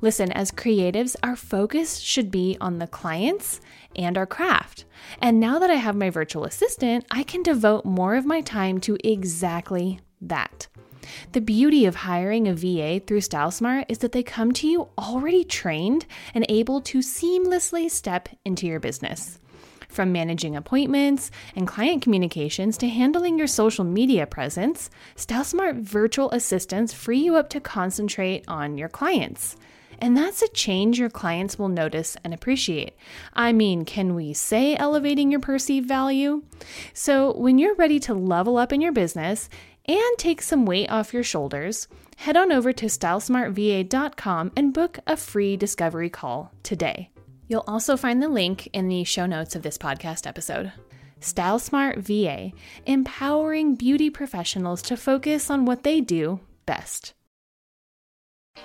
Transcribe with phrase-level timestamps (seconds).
[0.00, 3.60] Listen, as creatives, our focus should be on the clients
[3.96, 4.84] and our craft.
[5.20, 8.80] And now that I have my virtual assistant, I can devote more of my time
[8.80, 10.68] to exactly that.
[11.32, 15.44] The beauty of hiring a VA through StyleSmart is that they come to you already
[15.44, 19.38] trained and able to seamlessly step into your business.
[19.88, 26.92] From managing appointments and client communications to handling your social media presence, StyleSmart virtual assistants
[26.92, 29.56] free you up to concentrate on your clients.
[30.00, 32.94] And that's a change your clients will notice and appreciate.
[33.34, 36.42] I mean, can we say elevating your perceived value?
[36.94, 39.50] So, when you're ready to level up in your business
[39.86, 45.16] and take some weight off your shoulders, head on over to stylesmartva.com and book a
[45.16, 47.10] free discovery call today.
[47.48, 50.72] You'll also find the link in the show notes of this podcast episode.
[51.18, 52.52] Style Smart VA,
[52.86, 57.12] empowering beauty professionals to focus on what they do best.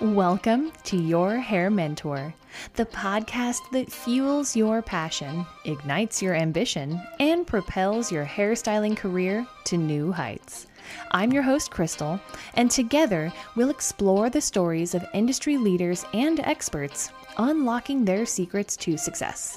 [0.00, 2.34] Welcome to Your Hair Mentor,
[2.74, 9.78] the podcast that fuels your passion, ignites your ambition, and propels your hairstyling career to
[9.78, 10.66] new heights.
[11.12, 12.20] I'm your host, Crystal,
[12.56, 18.98] and together we'll explore the stories of industry leaders and experts unlocking their secrets to
[18.98, 19.56] success.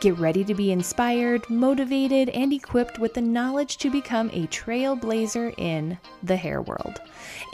[0.00, 5.54] Get ready to be inspired, motivated, and equipped with the knowledge to become a trailblazer
[5.58, 7.00] in the hair world.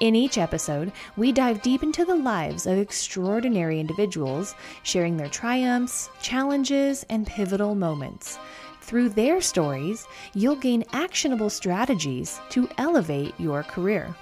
[0.01, 6.11] In each episode, we dive deep into the lives of extraordinary individuals, sharing their triumphs,
[6.23, 8.39] challenges, and pivotal moments.
[8.81, 14.15] Through their stories, you'll gain actionable strategies to elevate your career.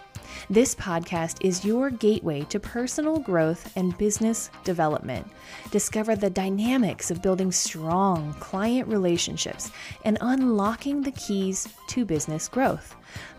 [0.51, 5.27] This podcast is your gateway to personal growth and business development.
[5.71, 9.71] Discover the dynamics of building strong client relationships
[10.05, 12.97] and unlocking the keys to business growth.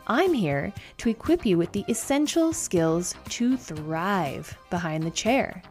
[0.07, 5.61] I'm here to equip you with the essential skills to thrive behind the chair.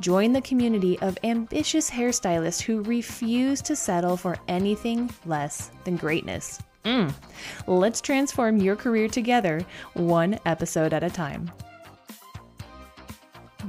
[0.00, 6.58] Join the community of ambitious hairstylists who refuse to settle for anything less than greatness.
[6.84, 7.14] Mm.
[7.66, 11.50] Let's transform your career together, one episode at a time.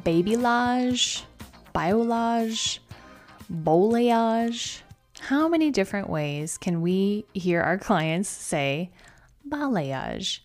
[0.03, 1.23] Babylage,
[1.75, 2.79] biolage,
[3.51, 4.81] bolayage.
[5.19, 8.91] How many different ways can we hear our clients say
[9.47, 10.39] balayage?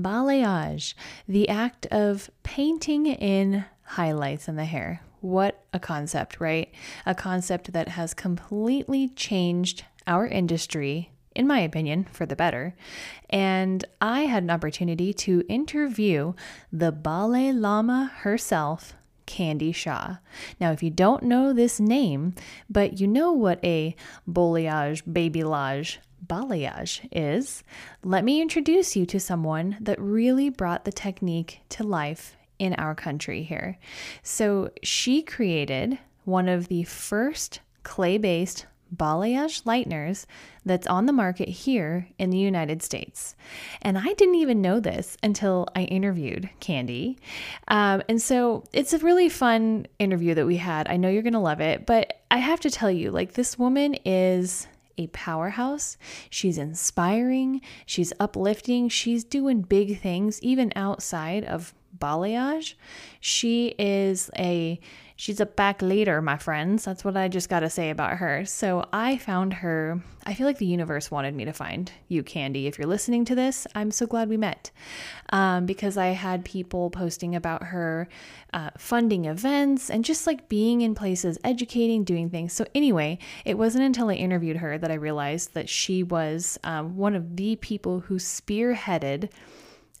[0.00, 0.94] Balayage,
[1.28, 5.02] the act of painting in highlights in the hair.
[5.20, 6.72] What a concept, right?
[7.04, 12.74] A concept that has completely changed our industry in my opinion, for the better.
[13.30, 16.34] And I had an opportunity to interview
[16.72, 18.94] the Balay Lama herself,
[19.24, 20.16] Candy Shaw.
[20.60, 22.34] Now, if you don't know this name,
[22.68, 23.94] but you know what a
[24.28, 27.62] balayage, babylage, balayage is,
[28.02, 32.96] let me introduce you to someone that really brought the technique to life in our
[32.96, 33.78] country here.
[34.24, 40.26] So, she created one of the first clay based balayage lighteners
[40.64, 43.34] that's on the market here in the United States.
[43.82, 47.18] And I didn't even know this until I interviewed Candy.
[47.68, 50.88] Um, and so it's a really fun interview that we had.
[50.88, 53.58] I know you're going to love it, but I have to tell you, like, this
[53.58, 54.66] woman is
[54.98, 55.96] a powerhouse.
[56.28, 62.74] She's inspiring, she's uplifting, she's doing big things even outside of balayage.
[63.20, 64.80] She is a
[65.20, 66.84] She's a back leader, my friends.
[66.84, 68.44] That's what I just got to say about her.
[68.44, 70.00] So I found her.
[70.24, 72.68] I feel like the universe wanted me to find you, Candy.
[72.68, 74.70] If you're listening to this, I'm so glad we met
[75.30, 78.06] um, because I had people posting about her
[78.54, 82.52] uh, funding events and just like being in places, educating, doing things.
[82.52, 86.96] So, anyway, it wasn't until I interviewed her that I realized that she was um,
[86.96, 89.30] one of the people who spearheaded.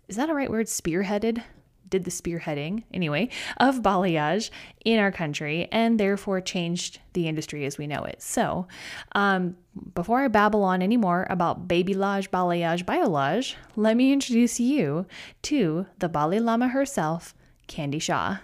[0.06, 0.66] Is that a right word?
[0.66, 1.42] Spearheaded
[1.88, 4.50] did the spearheading anyway of balayage
[4.84, 8.22] in our country and therefore changed the industry as we know it.
[8.22, 8.66] So,
[9.12, 9.56] um,
[9.94, 15.06] before I babble on anymore about babylage, balayage, biolage, let me introduce you
[15.42, 17.34] to the Balay Lama herself,
[17.66, 18.38] Candy Shaw.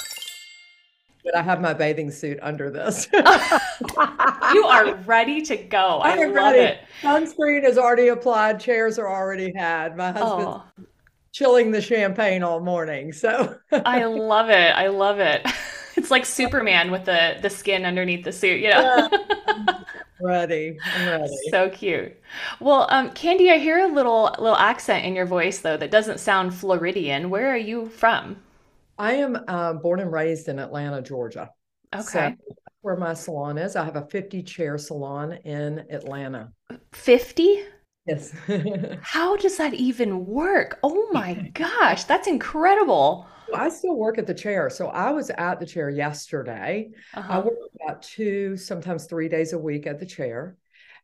[1.24, 3.08] But I have my bathing suit under this.
[3.12, 6.00] you are ready to go.
[6.00, 6.58] I, I love ready.
[6.58, 6.78] it.
[7.00, 8.60] Sunscreen is already applied.
[8.60, 9.96] Chairs are already had.
[9.96, 10.62] My husband oh.
[11.34, 13.12] Chilling the champagne all morning.
[13.12, 14.74] So I love it.
[14.74, 15.46] I love it.
[15.96, 18.60] It's like Superman with the the skin underneath the suit.
[18.60, 19.08] You know.
[20.20, 20.76] Ready.
[20.96, 21.36] I'm ready.
[21.50, 22.20] So cute.
[22.58, 26.18] Well, um, Candy, I hear a little little accent in your voice though that doesn't
[26.18, 27.30] sound Floridian.
[27.30, 28.42] Where are you from?
[28.98, 31.50] I am uh, born and raised in Atlanta, Georgia.
[31.94, 32.34] Okay.
[32.48, 33.76] So where my salon is.
[33.76, 36.50] I have a 50 chair salon in Atlanta.
[36.92, 37.62] 50?
[38.06, 38.32] Yes.
[39.02, 40.78] How does that even work?
[40.82, 43.26] Oh my gosh, that's incredible.
[43.54, 44.68] I still work at the chair.
[44.70, 46.90] So I was at the chair yesterday.
[47.14, 47.32] Uh-huh.
[47.32, 50.56] I work about two, sometimes three days a week at the chair.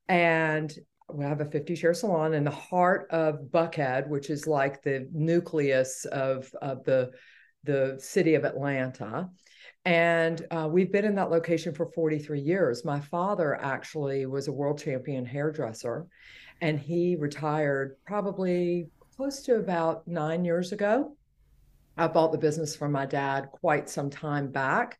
[0.08, 0.73] And
[1.12, 5.08] we have a 50 chair salon in the heart of Buckhead, which is like the
[5.12, 7.11] nucleus of, of the,
[7.64, 9.29] the city of Atlanta.
[9.85, 12.85] And uh, we've been in that location for 43 years.
[12.85, 16.06] My father actually was a world champion hairdresser,
[16.60, 21.16] and he retired probably close to about nine years ago.
[21.96, 24.98] I bought the business from my dad quite some time back.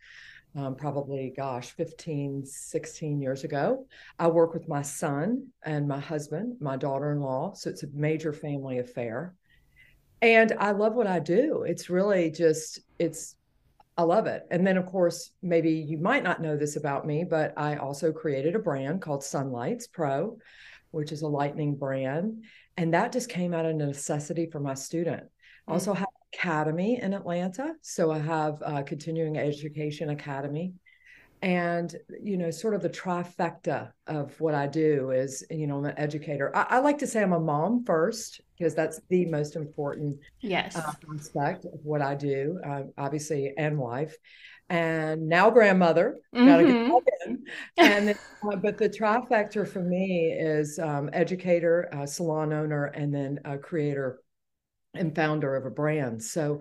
[0.57, 3.87] Um, probably, gosh, 15, 16 years ago.
[4.19, 7.53] I work with my son and my husband, my daughter in law.
[7.55, 9.35] So it's a major family affair.
[10.23, 11.63] And I love what I do.
[11.63, 13.37] It's really just, it's
[13.97, 14.47] I love it.
[14.51, 18.13] And then, of course, maybe you might not know this about me, but I also
[18.13, 20.39] created a brand called Sunlights Pro,
[20.91, 22.45] which is a lightning brand.
[22.77, 25.25] And that just came out of necessity for my student.
[25.69, 27.75] I also have academy in Atlanta.
[27.83, 30.75] So I have a continuing education academy
[31.43, 35.87] and you know sort of the trifecta of what i do is you know i'm
[35.87, 39.57] an educator i, I like to say i'm a mom first because that's the most
[39.57, 44.15] important yes uh, aspect of what i do uh, obviously and wife
[44.69, 46.47] and now grandmother mm-hmm.
[46.47, 46.89] gotta get
[47.77, 53.39] and uh, but the trifecta for me is um, educator uh, salon owner and then
[53.45, 54.21] a creator
[54.95, 56.61] and founder of a brand so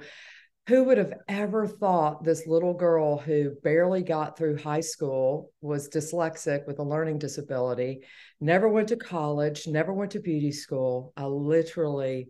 [0.70, 5.90] who would have ever thought this little girl who barely got through high school was
[5.90, 8.04] dyslexic with a learning disability,
[8.40, 11.12] never went to college, never went to beauty school?
[11.18, 12.30] I literally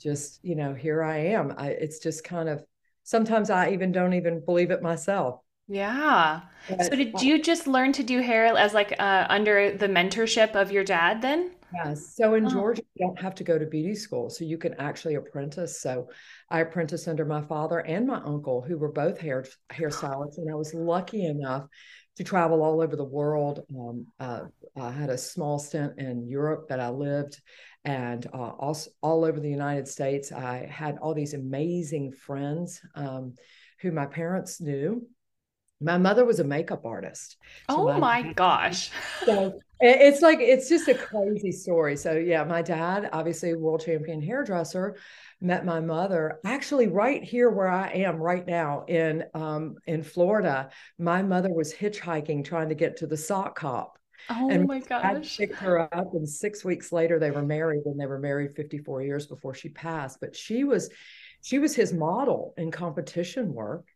[0.00, 1.54] just, you know, here I am.
[1.56, 2.64] I, it's just kind of
[3.04, 5.38] sometimes I even don't even believe it myself.
[5.68, 6.40] Yeah.
[6.68, 10.56] But, so did you just learn to do hair as like uh, under the mentorship
[10.56, 11.52] of your dad then?
[11.74, 12.16] Yes.
[12.16, 12.48] So in oh.
[12.48, 14.30] Georgia, you don't have to go to beauty school.
[14.30, 15.80] So you can actually apprentice.
[15.80, 16.08] So
[16.50, 20.38] I apprenticed under my father and my uncle, who were both hair hairstylists.
[20.38, 21.66] And I was lucky enough
[22.16, 23.64] to travel all over the world.
[23.78, 24.44] Um, uh,
[24.76, 27.40] I had a small stint in Europe that I lived
[27.84, 30.32] and uh, also all over the United States.
[30.32, 33.34] I had all these amazing friends um,
[33.80, 35.06] who my parents knew
[35.80, 37.36] my mother was a makeup artist.
[37.70, 38.90] So oh my, my gosh.
[39.24, 41.96] So it's like it's just a crazy story.
[41.96, 44.96] So yeah, my dad, obviously world champion hairdresser,
[45.40, 50.70] met my mother actually right here where I am right now in um, in Florida.
[50.98, 53.98] My mother was hitchhiking trying to get to the sock hop.
[54.30, 55.38] Oh and my gosh.
[55.40, 58.56] I picked her up and six weeks later they were married and they were married
[58.56, 60.18] 54 years before she passed.
[60.20, 60.90] But she was
[61.40, 63.86] she was his model in competition work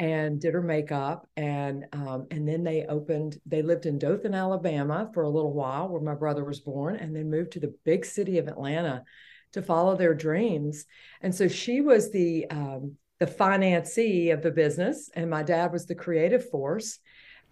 [0.00, 5.10] and did her makeup and um, and then they opened they lived in dothan alabama
[5.14, 8.04] for a little while where my brother was born and then moved to the big
[8.04, 9.04] city of atlanta
[9.52, 10.86] to follow their dreams.
[11.22, 15.84] And so she was the um, the financee of the business and my dad was
[15.84, 17.00] the creative force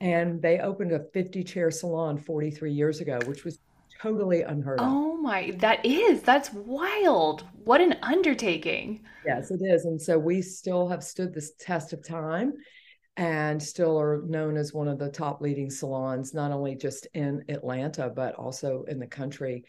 [0.00, 3.58] and they opened a 50 chair salon 43 years ago which was
[4.00, 4.86] totally unheard of.
[4.88, 7.44] Oh my, that is, that's wild.
[7.64, 9.00] What an undertaking.
[9.26, 9.84] Yes, it is.
[9.84, 12.54] And so we still have stood this test of time
[13.16, 17.44] and still are known as one of the top leading salons, not only just in
[17.48, 19.64] Atlanta, but also in the country.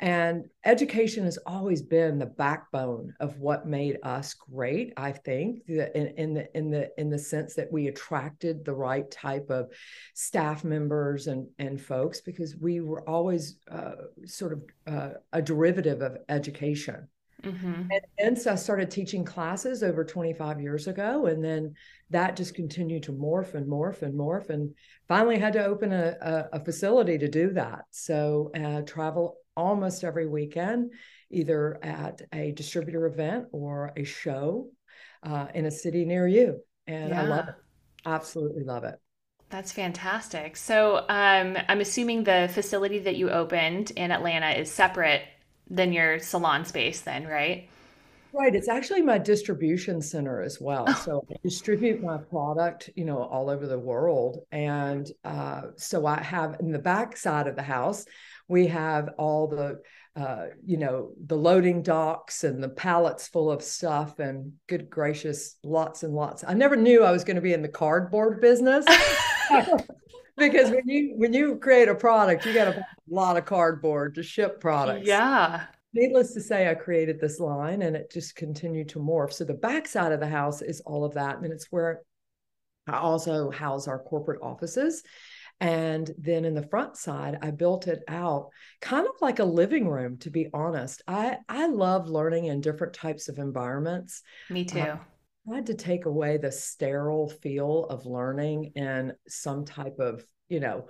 [0.00, 4.92] And education has always been the backbone of what made us great.
[4.96, 9.10] I think in, in the in the in the sense that we attracted the right
[9.10, 9.72] type of
[10.14, 13.92] staff members and and folks because we were always uh,
[14.24, 17.08] sort of uh, a derivative of education.
[17.42, 17.82] Mm-hmm.
[17.90, 21.74] And then so I started teaching classes over 25 years ago, and then
[22.10, 24.74] that just continued to morph and morph and morph, and
[25.06, 27.84] finally had to open a, a, a facility to do that.
[27.90, 30.92] So uh, travel almost every weekend,
[31.30, 34.70] either at a distributor event or a show.
[35.22, 36.60] uh, in a city near you.
[36.86, 37.22] And yeah.
[37.22, 37.54] I love it.
[38.06, 38.94] Absolutely love it.
[39.50, 40.56] That's fantastic.
[40.56, 45.22] So um, I'm assuming the facility that you opened in Atlanta is separate
[45.70, 47.68] than your salon space, then, right?
[48.32, 48.54] Right.
[48.54, 50.84] It's actually my distribution center as well.
[50.86, 51.02] Oh.
[51.04, 54.40] So I distribute my product, you know, all over the world.
[54.52, 58.04] And uh, so I have in the back side of the house,
[58.48, 59.80] we have all the,
[60.16, 64.18] uh, you know, the loading docks and the pallets full of stuff.
[64.18, 66.44] And good gracious, lots and lots.
[66.46, 68.84] I never knew I was going to be in the cardboard business.
[70.36, 74.22] because when you when you create a product, you got a lot of cardboard to
[74.22, 75.06] ship products.
[75.06, 79.32] Yeah needless to say, I created this line and it just continued to morph.
[79.32, 81.38] So the back side of the house is all of that.
[81.38, 82.02] And it's where
[82.86, 85.02] I also house our corporate offices.
[85.60, 88.50] And then in the front side, I built it out
[88.80, 91.02] kind of like a living room, to be honest.
[91.08, 94.22] I, I love learning in different types of environments.
[94.48, 94.80] Me too.
[94.80, 94.98] Uh,
[95.50, 100.60] I had to take away the sterile feel of learning in some type of, you
[100.60, 100.88] know,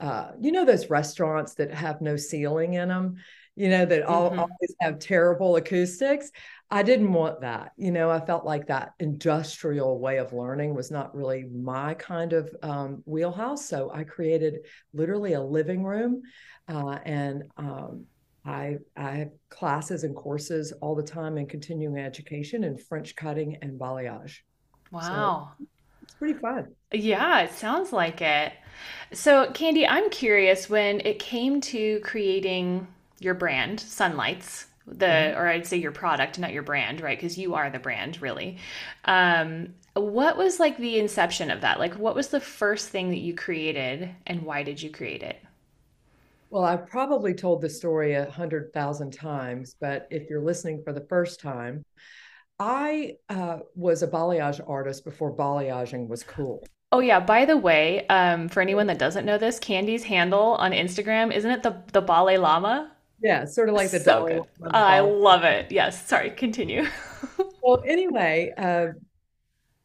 [0.00, 3.16] uh, you know those restaurants that have no ceiling in them
[3.60, 4.38] you know, that all, mm-hmm.
[4.38, 6.30] always have terrible acoustics.
[6.70, 7.72] I didn't want that.
[7.76, 12.32] You know, I felt like that industrial way of learning was not really my kind
[12.32, 13.68] of um, wheelhouse.
[13.68, 14.60] So I created
[14.94, 16.22] literally a living room,
[16.68, 18.06] uh, and um,
[18.46, 23.58] I I have classes and courses all the time in continuing education in French cutting
[23.60, 24.38] and balayage.
[24.90, 25.52] Wow.
[25.58, 25.66] So
[26.02, 26.68] it's pretty fun.
[26.92, 28.54] Yeah, it sounds like it.
[29.12, 32.86] So, Candy, I'm curious when it came to creating
[33.20, 35.38] your brand, Sunlights, the mm-hmm.
[35.38, 37.16] or I'd say your product, not your brand, right?
[37.16, 38.58] Because you are the brand, really.
[39.04, 41.78] Um, what was like the inception of that?
[41.78, 45.40] Like, what was the first thing that you created, and why did you create it?
[46.48, 50.92] Well, I've probably told the story a hundred thousand times, but if you're listening for
[50.92, 51.84] the first time,
[52.58, 56.64] I uh, was a balayage artist before balayaging was cool.
[56.92, 57.20] Oh yeah.
[57.20, 61.50] By the way, um, for anyone that doesn't know this, Candy's handle on Instagram isn't
[61.50, 62.90] it the the Balay Lama?
[63.22, 64.70] Yeah, sort of like the so good.
[64.72, 65.70] I love it.
[65.70, 66.06] Yes.
[66.06, 66.86] Sorry, continue.
[67.62, 68.88] well, anyway, uh,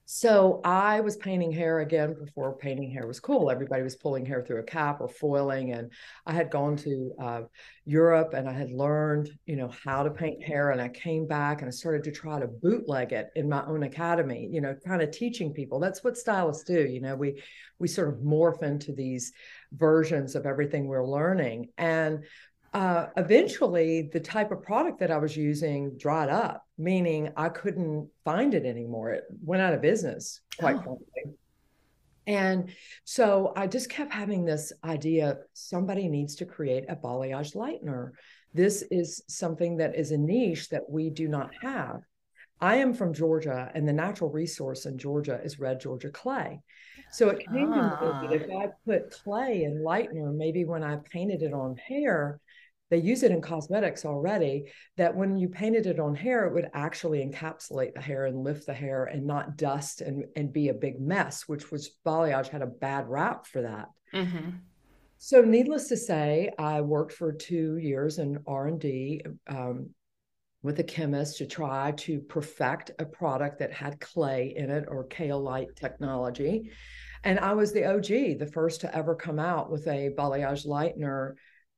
[0.08, 3.50] so I was painting hair again before painting hair was cool.
[3.50, 5.92] Everybody was pulling hair through a cap or foiling, and
[6.27, 7.42] I had gone to uh,
[7.86, 10.70] Europe and I had learned, you know, how to paint hair.
[10.70, 13.82] And I came back and I started to try to bootleg it in my own
[13.82, 14.48] academy.
[14.51, 15.80] You know, kind of teaching people.
[15.80, 16.86] That's what stylists do.
[16.86, 17.42] You know, we
[17.80, 19.34] we sort of morph into these
[19.74, 21.70] versions of everything we're learning.
[21.80, 22.25] And
[22.75, 28.10] uh, eventually the type of product that I was using dried up, meaning I couldn't
[28.25, 29.12] find it anymore.
[29.12, 30.82] It went out of business, quite oh.
[30.82, 31.38] frankly.
[32.27, 32.72] And
[33.05, 38.12] so I just kept having this idea somebody needs to create a balayage lightener.
[38.53, 42.01] This is something that is a niche that we do not have.
[42.60, 46.62] I am from Georgia, and the natural resource in Georgia is red Georgia clay.
[47.12, 48.00] So it came ah.
[48.00, 51.77] to me that if I put clay in lightener, maybe when I painted it on
[51.77, 52.41] hair,
[52.89, 54.65] they use it in cosmetics already
[54.98, 58.65] that when you painted it on hair it would actually encapsulate the hair and lift
[58.65, 62.62] the hair and not dust and, and be a big mess which was balayage had
[62.62, 64.50] a bad rap for that mm-hmm.
[65.18, 69.89] so needless to say i worked for two years in r&d um,
[70.62, 75.08] with a chemist to try to perfect a product that had clay in it or
[75.08, 76.72] kaolinite technology
[77.24, 81.34] and i was the og the first to ever come out with a balayage lightener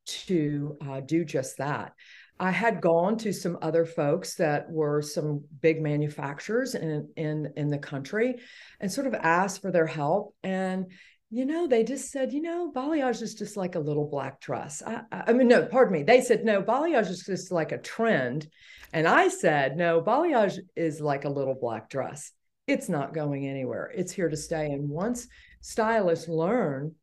[0.08, 1.94] to uh, do just that.
[2.40, 7.68] I had gone to some other folks that were some big manufacturers in, in, in
[7.68, 8.36] the country
[8.80, 10.36] and sort of asked for their help.
[10.44, 10.92] And,
[11.32, 14.84] you know, they just said, you know, balayage is just like a little black dress.
[14.86, 16.04] I, I mean, no, pardon me.
[16.04, 18.48] They said, no, balayage is just like a trend.
[18.94, 22.32] And I said, no, balayage is like a little black dress.
[22.68, 23.92] It's not going anywhere.
[23.96, 24.68] It's here to stay.
[24.68, 25.28] And once
[25.62, 26.94] stylists learn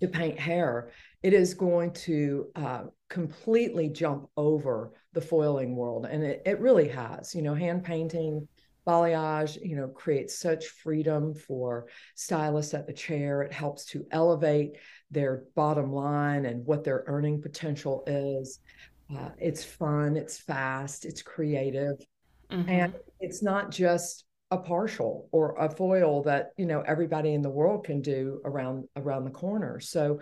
[0.00, 0.92] to paint hair,
[1.24, 6.04] it is going to uh, completely jump over the foiling world.
[6.04, 8.46] And it, it really has, you know, hand painting,
[8.86, 13.40] balayage, you know, creates such freedom for stylists at the chair.
[13.40, 14.76] It helps to elevate
[15.10, 18.60] their bottom line and what their earning potential is.
[19.10, 21.96] Uh, it's fun, it's fast, it's creative,
[22.50, 22.68] mm-hmm.
[22.68, 27.50] and it's not just a partial or a foil that you know everybody in the
[27.50, 29.80] world can do around around the corner.
[29.80, 30.20] So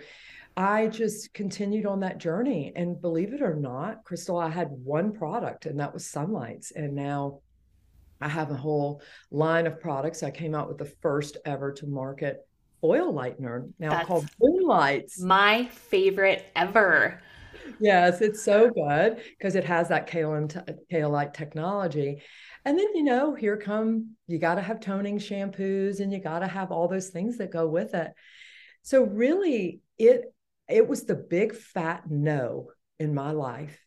[0.57, 2.73] I just continued on that journey.
[2.77, 6.73] And believe it or not, Crystal, I had one product and that was Sunlights.
[6.73, 7.41] And now
[8.21, 10.23] I have a whole line of products.
[10.23, 12.47] I came out with the first ever to market
[12.85, 15.21] oil lightener now That's called Moonlights.
[15.21, 17.21] My favorite ever.
[17.81, 22.23] yes, it's so good because it has that Kaolinite technology.
[22.65, 26.41] And then, you know, here come you got to have toning shampoos and you got
[26.41, 28.13] to have all those things that go with it.
[28.83, 30.33] So really it
[30.73, 33.79] it was the big fat no in my life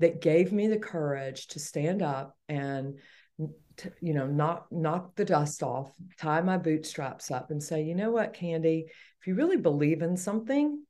[0.00, 2.98] that gave me the courage to stand up and
[3.76, 7.94] to, you know knock knock the dust off tie my bootstraps up and say you
[7.94, 8.86] know what candy?
[9.20, 10.82] If you really believe in something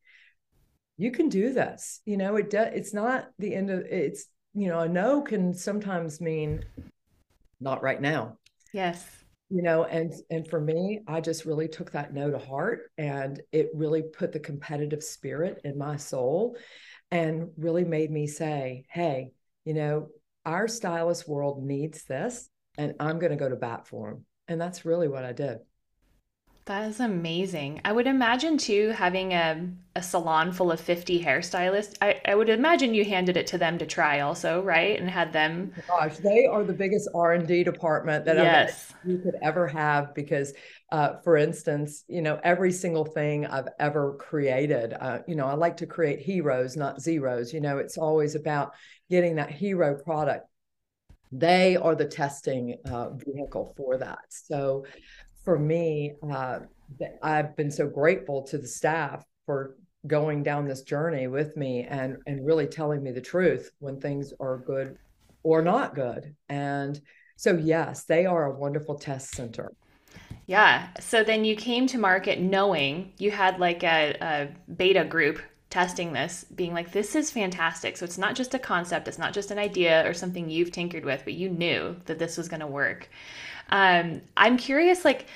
[0.96, 2.00] you can do this.
[2.06, 5.52] You know it does it's not the end of it's you know a no can
[5.52, 6.64] sometimes mean
[7.60, 8.38] not right now.
[8.72, 9.04] Yes
[9.48, 13.40] you know and and for me i just really took that no to heart and
[13.52, 16.56] it really put the competitive spirit in my soul
[17.10, 19.30] and really made me say hey
[19.64, 20.08] you know
[20.44, 24.60] our stylist world needs this and i'm going to go to bat for them and
[24.60, 25.58] that's really what i did
[26.66, 27.80] that is amazing.
[27.84, 31.96] I would imagine too having a, a salon full of 50 hairstylists.
[32.02, 34.98] I, I would imagine you handed it to them to try also, right?
[34.98, 38.92] And had them oh gosh, they are the biggest R&D department that yes.
[39.04, 40.54] you could ever have because
[40.90, 45.54] uh, for instance, you know, every single thing I've ever created, uh, you know, I
[45.54, 47.52] like to create heroes, not zeros.
[47.52, 48.72] You know, it's always about
[49.08, 50.48] getting that hero product.
[51.30, 54.18] They are the testing uh, vehicle for that.
[54.28, 54.84] So
[55.46, 56.58] for me, uh,
[57.22, 59.76] I've been so grateful to the staff for
[60.08, 64.32] going down this journey with me and and really telling me the truth when things
[64.40, 64.98] are good
[65.44, 66.34] or not good.
[66.48, 67.00] And
[67.36, 69.72] so yes, they are a wonderful test center.
[70.46, 70.88] Yeah.
[71.00, 76.12] So then you came to market knowing you had like a, a beta group testing
[76.12, 77.96] this, being like, this is fantastic.
[77.96, 81.04] So it's not just a concept, it's not just an idea or something you've tinkered
[81.04, 83.10] with, but you knew that this was going to work.
[83.70, 85.26] Um, I'm curious, like,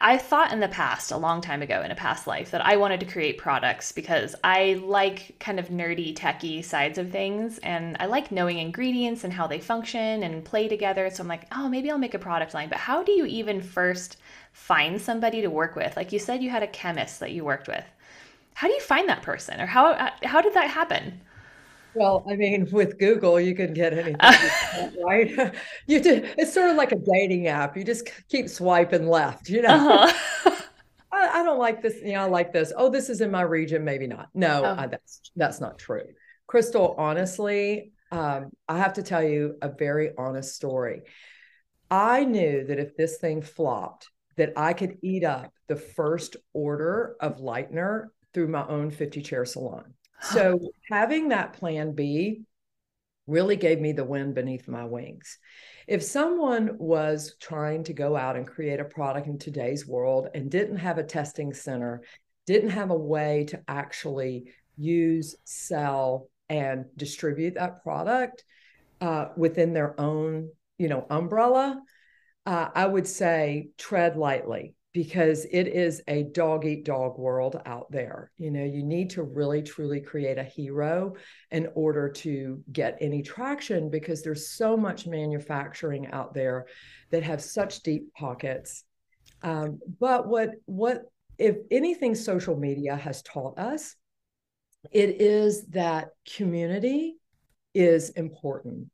[0.00, 2.76] I thought in the past, a long time ago in a past life, that I
[2.76, 7.58] wanted to create products because I like kind of nerdy, techy sides of things.
[7.58, 11.10] And I like knowing ingredients and how they function and play together.
[11.10, 12.68] So I'm like, oh, maybe I'll make a product line.
[12.68, 14.16] But how do you even first
[14.52, 15.96] find somebody to work with?
[15.96, 17.84] Like you said, you had a chemist that you worked with.
[18.54, 21.20] How do you find that person or how, how did that happen?
[21.98, 24.16] Well, I mean, with Google, you can get anything,
[25.04, 25.54] right?
[25.86, 26.22] You do.
[26.36, 27.76] It's sort of like a dating app.
[27.76, 29.68] You just keep swiping left, you know.
[29.68, 30.52] Uh-huh.
[31.12, 31.96] I, I, don't like this.
[32.02, 32.72] You know, I like this.
[32.76, 33.84] Oh, this is in my region.
[33.84, 34.28] Maybe not.
[34.34, 34.76] No, oh.
[34.78, 36.04] I, that's that's not true.
[36.46, 41.02] Crystal, honestly, um, I have to tell you a very honest story.
[41.90, 47.16] I knew that if this thing flopped, that I could eat up the first order
[47.20, 49.94] of lightener through my own 50 chair salon.
[50.20, 52.42] So having that plan B
[53.26, 55.38] really gave me the wind beneath my wings.
[55.86, 60.50] If someone was trying to go out and create a product in today's world and
[60.50, 62.02] didn't have a testing center,
[62.46, 68.44] didn't have a way to actually use, sell, and distribute that product
[69.00, 71.80] uh, within their own, you know, umbrella,
[72.46, 77.90] uh, I would say tread lightly because it is a dog eat dog world out
[77.90, 78.30] there.
[78.38, 81.14] You know, you need to really truly create a hero
[81.50, 86.66] in order to get any traction because there's so much manufacturing out there
[87.10, 88.84] that have such deep pockets.
[89.42, 91.02] Um, but what what
[91.38, 93.94] if anything social media has taught us,
[94.90, 97.16] it is that community
[97.74, 98.90] is important.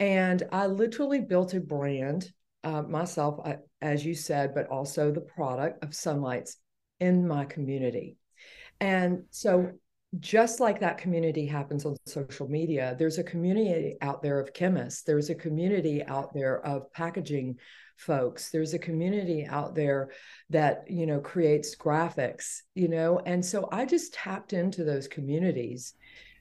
[0.00, 2.32] And I literally built a brand
[2.64, 6.56] uh, myself, I, as you said, but also the product of Sunlights
[7.00, 8.16] in my community.
[8.80, 9.72] And so,
[10.20, 15.02] just like that community happens on social media, there's a community out there of chemists,
[15.02, 17.58] there's a community out there of packaging
[17.96, 18.50] folks.
[18.50, 20.10] There's a community out there
[20.50, 23.20] that you know creates graphics you know?
[23.24, 25.94] And so i just tapped into those communities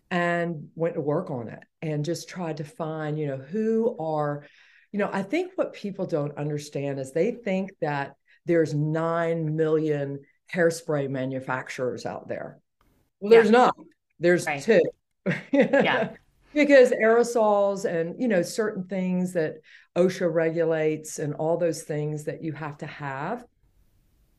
[0.09, 4.45] and went to work on it and just tried to find you know who are
[4.93, 10.19] you know, I think what people don't understand is they think that there's 9 million
[10.53, 12.59] hairspray manufacturers out there.
[13.19, 13.51] Well, there's yeah.
[13.51, 13.75] not.
[14.19, 14.61] There's right.
[14.61, 14.81] two.
[15.51, 16.11] yeah.
[16.53, 19.55] Because aerosols and, you know, certain things that
[19.95, 23.43] OSHA regulates and all those things that you have to have,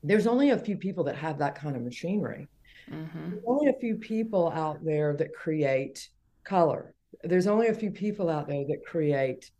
[0.05, 2.47] there's only a few people that have that kind of machinery.
[2.89, 3.31] Mm-hmm.
[3.31, 6.09] There's only a few people out there that create
[6.45, 6.95] color.
[7.25, 9.51] There's only a few people out there that create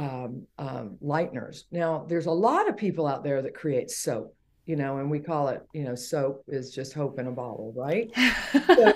[0.00, 1.64] um, um, lighteners.
[1.70, 4.34] Now, there's a lot of people out there that create soap,
[4.64, 7.74] you know, and we call it, you know, soap is just hope in a bottle,
[7.76, 8.10] right?
[8.66, 8.92] so,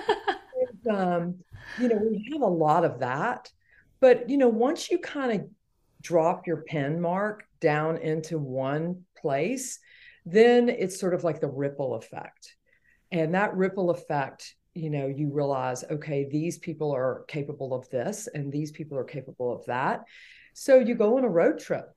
[0.89, 1.35] um,
[1.79, 3.51] you know, we have a lot of that.
[3.99, 5.47] But, you know, once you kind of
[6.01, 9.77] drop your pen mark down into one place,
[10.25, 12.55] then it's sort of like the ripple effect.
[13.11, 18.27] And that ripple effect you know you realize okay these people are capable of this
[18.33, 20.03] and these people are capable of that
[20.57, 21.91] so you go on a road trip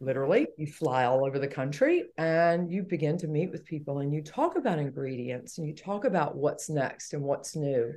[0.00, 4.14] literally you fly all over the country and you begin to meet with people and
[4.14, 7.92] you talk about ingredients and you talk about what's next and what's new.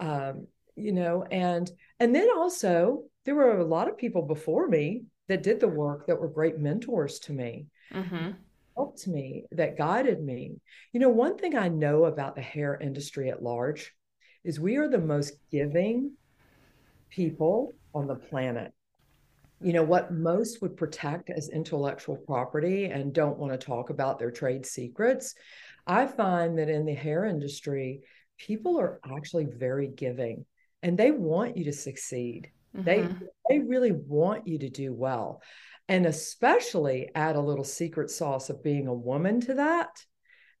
[0.00, 0.46] Um,
[0.78, 5.42] you know and and then also there were a lot of people before me that
[5.42, 8.30] did the work that were great mentors to me mm-hmm.
[8.76, 10.54] helped me that guided me.
[10.92, 13.92] You know one thing i know about the hair industry at large
[14.44, 16.12] is we are the most giving
[17.10, 18.72] people on the planet
[19.60, 24.18] you know what most would protect as intellectual property and don't want to talk about
[24.18, 25.34] their trade secrets
[25.86, 28.00] i find that in the hair industry
[28.38, 30.44] people are actually very giving
[30.82, 32.84] and they want you to succeed mm-hmm.
[32.84, 33.08] they
[33.48, 35.42] they really want you to do well
[35.88, 39.90] and especially add a little secret sauce of being a woman to that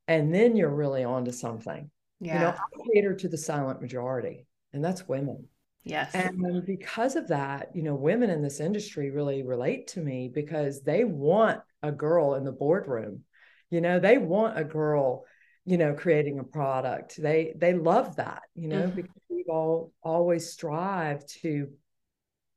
[0.06, 2.34] and then you're really on to something yeah.
[2.34, 5.46] you know i cater to the silent majority and that's women
[5.84, 6.14] Yes.
[6.14, 10.82] And because of that, you know, women in this industry really relate to me because
[10.82, 13.24] they want a girl in the boardroom.
[13.70, 15.24] You know, they want a girl,
[15.64, 17.20] you know, creating a product.
[17.20, 18.96] They they love that, you know, mm-hmm.
[18.96, 21.68] because we've all always strive to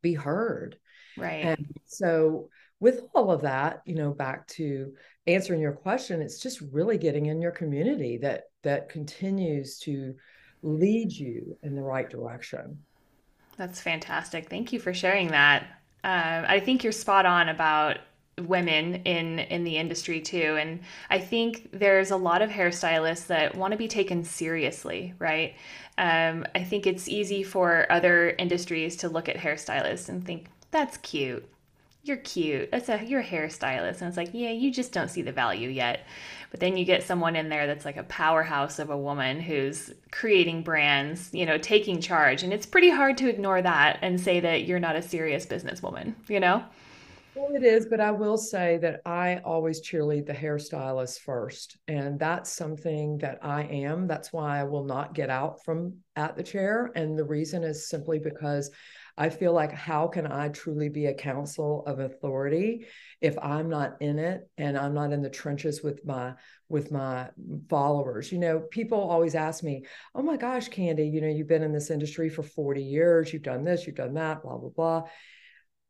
[0.02, 0.78] be heard.
[1.18, 1.46] Right.
[1.46, 4.94] And so with all of that, you know, back to
[5.28, 10.16] answering your question, it's just really getting in your community that that continues to
[10.64, 12.80] lead you in the right direction.
[13.58, 14.50] That's fantastic.
[14.50, 15.64] Thank you for sharing that.
[16.04, 17.98] Uh, I think you're spot on about
[18.40, 20.80] women in in the industry too and
[21.12, 25.54] i think there's a lot of hairstylists that want to be taken seriously right?
[26.00, 30.98] Um, i think it's easy for other industries to look at hairstylists and think that's
[30.98, 31.46] cute.
[32.04, 32.72] You're cute.
[32.72, 34.00] That's a you're a hairstylist.
[34.00, 36.06] And it's like yeah you just don't see the value yet
[36.52, 39.92] but then you get someone in there that's like a powerhouse of a woman who's
[40.12, 42.44] creating brands, you know, taking charge.
[42.44, 46.14] And it's pretty hard to ignore that and say that you're not a serious businesswoman,
[46.28, 46.64] you know?
[47.34, 51.78] Well, it is, but I will say that I always cheerlead the hairstylist first.
[51.88, 54.06] And that's something that I am.
[54.06, 56.92] That's why I will not get out from at the chair.
[56.96, 58.70] And the reason is simply because
[59.18, 62.88] I feel like how can I truly be a council of authority
[63.20, 66.34] if I'm not in it and I'm not in the trenches with my
[66.70, 67.30] with my
[67.70, 68.32] followers?
[68.32, 71.74] You know, people always ask me, "Oh my gosh, Candy, you know, you've been in
[71.74, 75.04] this industry for 40 years, you've done this, you've done that, blah blah blah."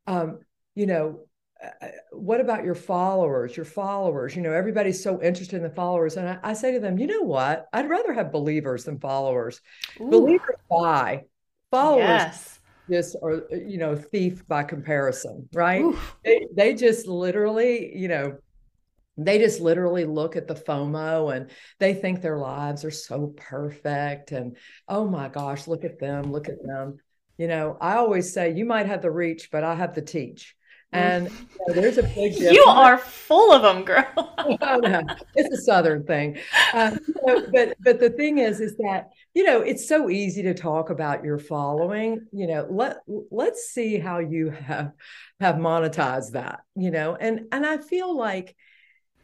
[0.06, 0.40] Um,
[0.74, 1.26] you know,
[1.62, 6.16] uh, what about your followers your followers you know everybody's so interested in the followers
[6.16, 9.60] and I, I say to them you know what i'd rather have believers than followers
[10.00, 10.10] Ooh.
[10.10, 11.22] believers buy
[11.70, 12.58] followers yes
[12.92, 15.84] just or you know thief by comparison right
[16.24, 18.36] they, they just literally you know
[19.16, 24.32] they just literally look at the FOMO and they think their lives are so perfect.
[24.32, 24.56] And
[24.88, 26.98] oh my gosh, look at them, look at them.
[27.38, 30.54] You know, I always say you might have the reach, but I have the teach.
[30.92, 32.56] And you know, there's a big difference.
[32.56, 34.06] You are full of them, girl.
[34.16, 35.02] oh, no.
[35.34, 36.38] It's a Southern thing.
[36.74, 36.98] Um,
[37.50, 41.24] but but the thing is, is that you know it's so easy to talk about
[41.24, 42.98] your following you know let
[43.30, 44.92] let's see how you have
[45.40, 48.54] have monetized that you know and and i feel like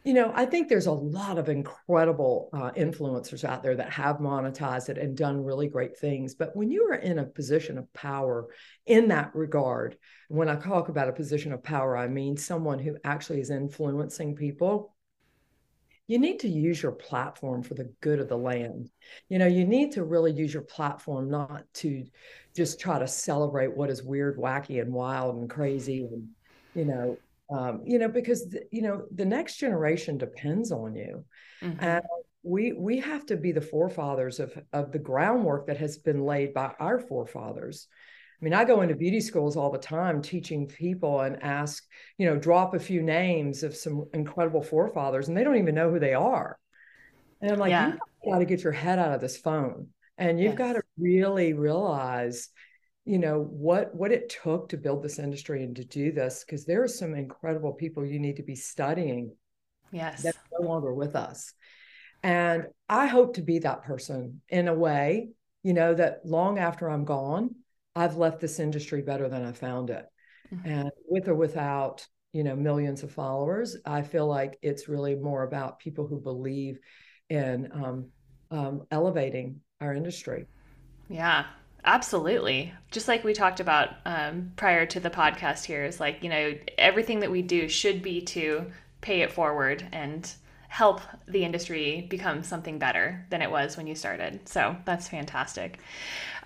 [0.05, 4.17] you know i think there's a lot of incredible uh, influencers out there that have
[4.17, 7.93] monetized it and done really great things but when you are in a position of
[7.93, 8.47] power
[8.87, 9.97] in that regard
[10.29, 14.35] when i talk about a position of power i mean someone who actually is influencing
[14.35, 14.95] people
[16.09, 18.91] you need to use your platform for the good of the land.
[19.29, 22.05] You know, you need to really use your platform not to
[22.57, 26.29] just try to celebrate what is weird, wacky, and wild and crazy, and
[26.75, 27.19] you know,
[27.51, 31.25] um, you know, because the, you know the next generation depends on you,
[31.63, 31.79] mm-hmm.
[31.85, 32.05] and
[32.43, 36.55] we we have to be the forefathers of of the groundwork that has been laid
[36.55, 37.87] by our forefathers.
[38.41, 41.85] I mean, I go into beauty schools all the time teaching people and ask,
[42.19, 45.91] you know, drop a few names of some incredible forefathers, and they don't even know
[45.91, 46.57] who they are.
[47.41, 47.95] And I'm like, yeah.
[48.23, 50.59] you got to get your head out of this phone, and you've yes.
[50.59, 52.49] got to really realize,
[53.05, 56.65] you know, what what it took to build this industry and to do this, because
[56.65, 59.35] there are some incredible people you need to be studying.
[59.91, 61.55] Yes, that's no longer with us,
[62.23, 65.31] and I hope to be that person in a way,
[65.65, 67.57] you know, that long after I'm gone
[67.99, 70.07] I've left this industry better than I found it.
[70.55, 70.69] Mm-hmm.
[70.69, 75.43] And with or without, you know, millions of followers, I feel like it's really more
[75.43, 76.79] about people who believe
[77.29, 78.07] in um,
[78.51, 80.47] um, elevating our industry.
[81.09, 81.47] Yeah,
[81.85, 82.73] absolutely.
[82.91, 86.55] Just like we talked about um, prior to the podcast here, is like, you know,
[86.79, 88.67] everything that we do should be to
[89.01, 90.33] pay it forward and
[90.69, 94.49] help the industry become something better than it was when you started.
[94.49, 95.81] So that's fantastic.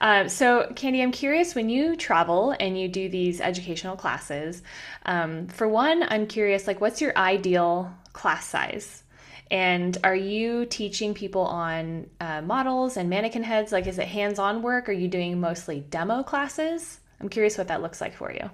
[0.00, 4.62] Uh, so, Candy, I'm curious when you travel and you do these educational classes.
[5.04, 9.02] Um, for one, I'm curious, like, what's your ideal class size?
[9.50, 13.70] And are you teaching people on uh, models and mannequin heads?
[13.70, 14.88] Like, is it hands on work?
[14.88, 17.00] Are you doing mostly demo classes?
[17.20, 18.50] I'm curious what that looks like for you.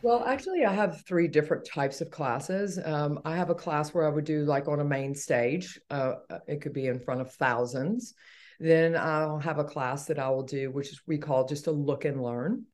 [0.00, 2.78] Well, actually, I have three different types of classes.
[2.84, 6.14] Um, I have a class where I would do like on a main stage, uh,
[6.30, 8.14] uh, it could be in front of thousands.
[8.60, 11.72] Then I'll have a class that I will do, which is we call just a
[11.72, 12.64] look and learn,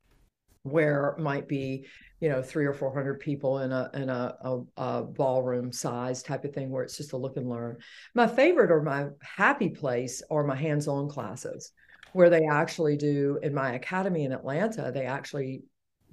[0.63, 1.87] where might be,
[2.19, 6.21] you know, three or four hundred people in a in a, a, a ballroom size
[6.21, 7.77] type of thing, where it's just a look and learn.
[8.13, 11.71] My favorite or my happy place are my hands-on classes,
[12.13, 14.91] where they actually do in my academy in Atlanta.
[14.91, 15.63] They actually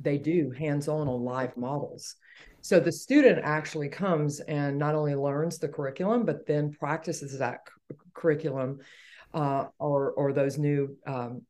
[0.03, 2.17] they do hands-on on live models.
[2.61, 7.61] So the student actually comes and not only learns the curriculum, but then practices that
[7.91, 8.79] c- curriculum
[9.35, 11.43] uh, or or those new um,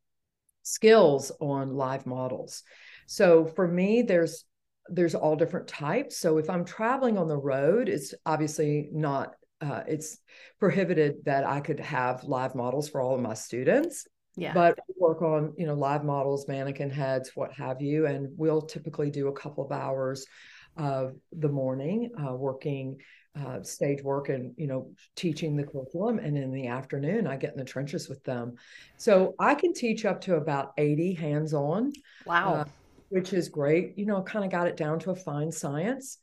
[0.63, 2.63] skills on live models.
[3.07, 4.45] So for me, there's
[4.89, 6.19] there's all different types.
[6.19, 10.19] So if I'm traveling on the road, it's obviously not uh, it's
[10.59, 14.07] prohibited that I could have live models for all of my students.
[14.37, 14.55] Yeah.
[14.55, 18.07] But we work on, you know, live models, mannequin heads, what have you.
[18.07, 20.27] And we'll typically do a couple of hours
[20.77, 22.99] of the morning uh, working
[23.39, 26.19] uh, stage work and, you know, teaching the curriculum.
[26.19, 28.55] And in the afternoon, I get in the trenches with them.
[28.97, 31.93] So I can teach up to about 80 hands on.
[32.27, 32.55] Wow.
[32.55, 32.65] Uh,
[33.13, 33.93] which is great.
[33.99, 36.17] You know, kind of got it down to a fine science.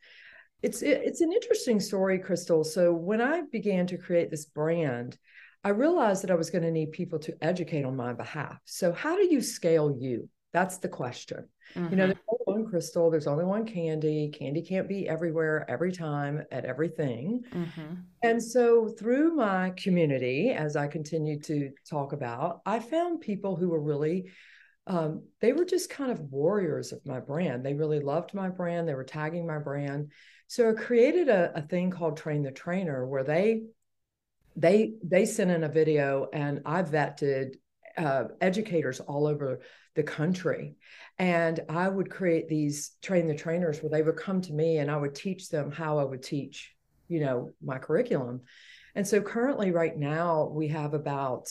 [0.64, 2.64] It's it, it's an interesting story, Crystal.
[2.64, 5.16] So when I began to create this brand,
[5.64, 8.60] I realized that I was going to need people to educate on my behalf.
[8.66, 10.30] So, how do you scale you?
[10.54, 11.48] That's the question.
[11.76, 11.90] Mm-hmm.
[11.92, 12.14] You know, mm-hmm.
[12.14, 14.30] there's only one crystal, there's only one candy.
[14.30, 17.44] Candy can't be everywhere, every time, at everything.
[17.54, 17.94] Mm-hmm.
[18.24, 23.70] And so, through my community, as I continue to talk about, I found people who
[23.70, 24.32] were really
[24.88, 27.64] um, they were just kind of warriors of my brand.
[27.64, 28.88] They really loved my brand.
[28.88, 30.12] They were tagging my brand.
[30.48, 33.66] So I created a, a thing called Train the Trainer where they
[34.60, 37.56] they they sent in a video and i vetted
[37.98, 39.60] uh, educators all over
[39.96, 40.76] the country.
[41.18, 44.92] And i would create these train the trainers where they would come to me and
[44.92, 46.76] i would teach them how i would teach
[47.08, 48.42] you know my curriculum.
[48.96, 51.50] And so currently right now we have about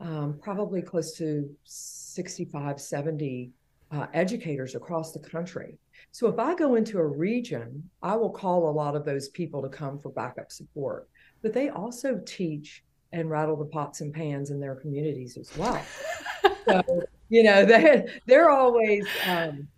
[0.00, 3.50] um, probably close to 65 70
[3.90, 5.78] uh, educators across the country.
[6.12, 9.62] So if i go into a region i will call a lot of those people
[9.62, 11.08] to come for backup support
[11.44, 15.80] but they also teach and rattle the pots and pans in their communities as well.
[16.66, 16.82] so,
[17.28, 19.68] you know, they they're always um,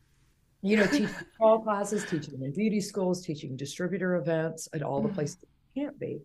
[0.62, 5.08] you know, teaching all classes, teaching in beauty schools, teaching distributor events at all the
[5.08, 5.14] mm.
[5.14, 5.38] places
[5.74, 6.20] you can't be.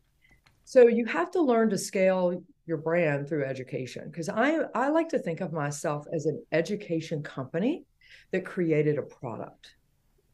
[0.63, 5.09] So you have to learn to scale your brand through education because I I like
[5.09, 7.83] to think of myself as an education company
[8.29, 9.73] that created a product.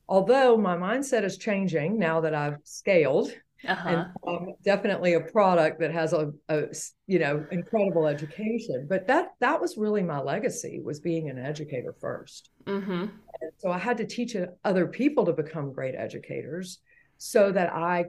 [0.09, 3.31] Although my mindset is changing now that I've scaled
[3.67, 3.89] uh-huh.
[3.89, 6.63] and um, definitely a product that has a, a,
[7.07, 11.95] you know incredible education but that that was really my legacy was being an educator
[12.01, 13.05] 1st mm-hmm.
[13.57, 16.79] so i had to teach other people to become great educators
[17.17, 18.05] so that i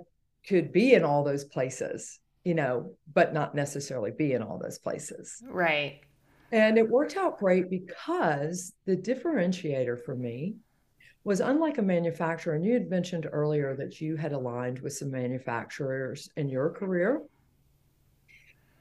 [0.46, 4.78] could be in all those places you know but not necessarily be in all those
[4.78, 6.00] places right
[6.50, 10.56] and it worked out great because the differentiator for me
[11.28, 12.54] was unlike a manufacturer.
[12.54, 17.20] And you had mentioned earlier that you had aligned with some manufacturers in your career.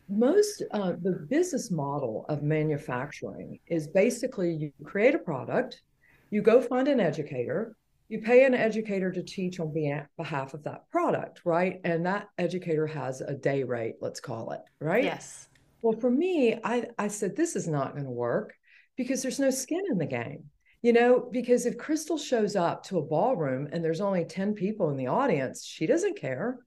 [0.08, 5.82] Most uh, the business model of manufacturing is basically you create a product,
[6.30, 7.76] you go find an educator,
[8.08, 9.74] you pay an educator to teach on
[10.18, 11.82] behalf of that product, right?
[11.84, 15.04] And that educator has a day rate, let's call it, right?
[15.04, 15.50] Yes.
[15.82, 18.54] Well, for me, I, I said, this is not going to work
[18.96, 20.46] because there's no skin in the game.
[20.82, 24.90] You know, because if Crystal shows up to a ballroom and there's only 10 people
[24.90, 26.60] in the audience, she doesn't care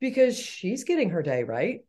[0.00, 1.80] because she's getting her day right.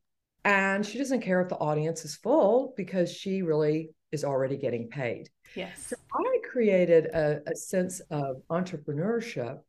[0.43, 4.87] And she doesn't care if the audience is full because she really is already getting
[4.87, 5.29] paid.
[5.55, 5.87] Yes.
[5.87, 9.59] So I created a, a sense of entrepreneurship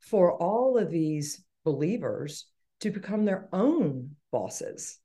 [0.00, 2.46] for all of these believers
[2.80, 4.98] to become their own bosses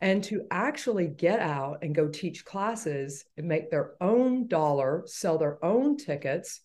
[0.00, 5.38] and to actually get out and go teach classes and make their own dollar, sell
[5.38, 6.60] their own tickets.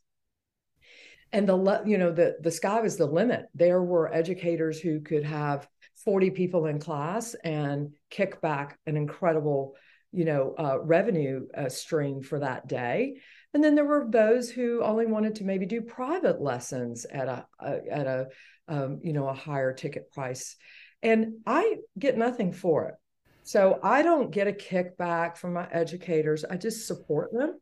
[1.31, 3.45] And the you know the the sky was the limit.
[3.55, 5.67] There were educators who could have
[6.03, 9.75] 40 people in class and kick back an incredible
[10.11, 13.15] you know uh, revenue uh, stream for that day.
[13.55, 17.47] And then there were those who only wanted to maybe do private lessons at a,
[17.59, 18.27] a at a
[18.67, 20.55] um, you know a higher ticket price
[21.01, 22.95] And I get nothing for it.
[23.43, 26.45] So I don't get a kickback from my educators.
[26.45, 27.59] I just support them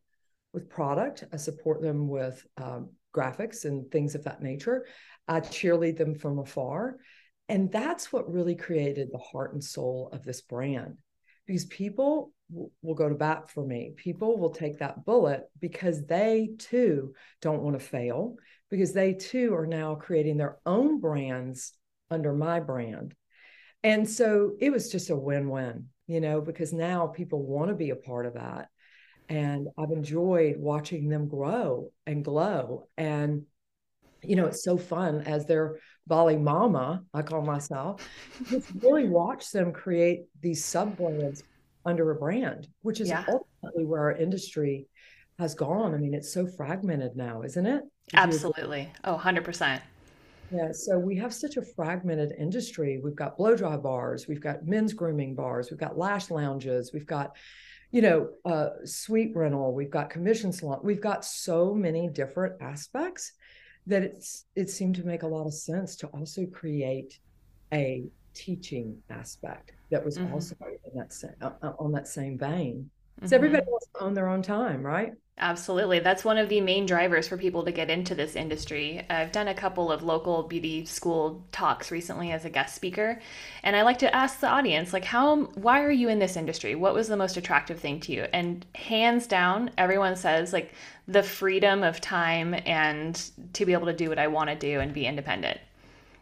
[0.54, 1.24] with product.
[1.34, 4.86] I support them with um, graphics and things of that nature.
[5.28, 6.98] I cheerlead them from afar.
[7.50, 11.00] And that's what really created the heart and soul of this brand
[11.46, 12.32] because people
[12.82, 13.94] will go to bat for me.
[13.98, 18.36] People will take that bullet because they too don't want to fail,
[18.70, 21.74] because they too are now creating their own brands
[22.10, 23.15] under my brand.
[23.84, 27.76] And so it was just a win win, you know, because now people want to
[27.76, 28.70] be a part of that.
[29.30, 32.88] And I've enjoyed watching them grow and glow.
[32.98, 33.44] And,
[34.22, 38.08] you know, it's so fun as their Balay Lama, I call myself,
[38.50, 41.44] just really watch them create these sub brands
[41.86, 43.24] under a brand, which is yeah.
[43.28, 44.88] ultimately where our industry
[45.39, 45.94] has gone.
[45.94, 47.84] I mean, it's so fragmented now, isn't it?
[48.13, 48.91] Absolutely.
[49.04, 49.82] Oh, 100%.
[50.52, 53.00] Yeah, so we have such a fragmented industry.
[53.04, 57.06] We've got blow dry bars, we've got men's grooming bars, we've got lash lounges, we've
[57.06, 57.38] got,
[57.92, 63.34] you know, uh, suite rental, we've got commission salon, we've got so many different aspects
[63.88, 67.20] that it's it seemed to make a lot of sense to also create
[67.74, 70.34] a teaching aspect that was mm-hmm.
[70.34, 72.90] also in that same, uh, uh, on that same vein.
[73.22, 73.36] So mm-hmm.
[73.36, 75.14] everybody wants to own their own time, right?
[75.38, 76.00] Absolutely.
[76.00, 79.04] That's one of the main drivers for people to get into this industry.
[79.10, 83.20] I've done a couple of local beauty school talks recently as a guest speaker,
[83.64, 86.76] and I like to ask the audience like how why are you in this industry?
[86.76, 88.28] What was the most attractive thing to you?
[88.34, 90.74] And hands down, everyone says like
[91.08, 93.20] the freedom of time and
[93.54, 95.60] to be able to do what I want to do and be independent.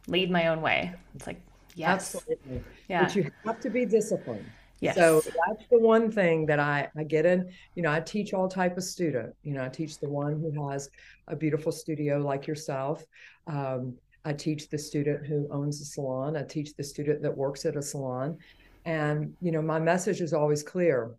[0.08, 0.94] Lead my own way.
[1.16, 1.42] It's like
[1.76, 2.16] yes.
[2.16, 2.64] Absolutely.
[2.88, 3.04] Yeah.
[3.04, 4.46] But you have to be disciplined.
[4.82, 4.96] Yes.
[4.96, 8.48] So that's the one thing that I, I get in, you know, I teach all
[8.48, 10.89] type of student, you know, I teach the one who has
[11.28, 13.04] a beautiful studio like yourself.
[13.48, 16.36] Um, I teach the student who owns a salon.
[16.38, 18.38] I teach the student that works at a salon.
[18.86, 21.12] And, you know, my message is always clear.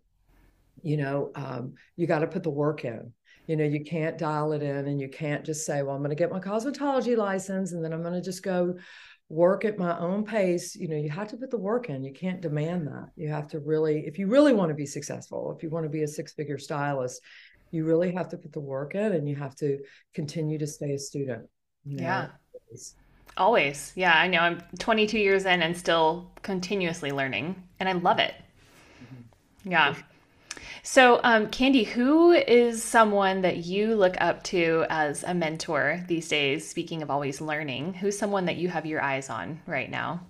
[0.83, 3.13] You know, um, you got to put the work in.
[3.47, 6.09] You know, you can't dial it in and you can't just say, well, I'm going
[6.09, 8.77] to get my cosmetology license and then I'm going to just go
[9.31, 12.11] work at my own pace you know you have to put the work in you
[12.13, 13.09] can't demand that.
[13.15, 15.89] You have to really if you really want to be successful if you want to
[15.89, 17.21] be a six figure stylist
[17.71, 19.79] you really have to put the work in and you have to
[20.13, 21.47] continue to stay a student
[21.85, 22.03] you know?
[22.03, 22.27] yeah.
[23.37, 23.93] Always.
[23.95, 24.39] Yeah i know.
[24.39, 28.35] I'm 22 years in and still continuously learning and i love it.
[29.01, 29.71] Mm-hmm.
[29.71, 29.95] yeah
[30.83, 36.27] so, um, Candy, who is someone that you look up to as a mentor these
[36.27, 36.67] days?
[36.67, 40.21] Speaking of always learning, who's someone that you have your eyes on right now?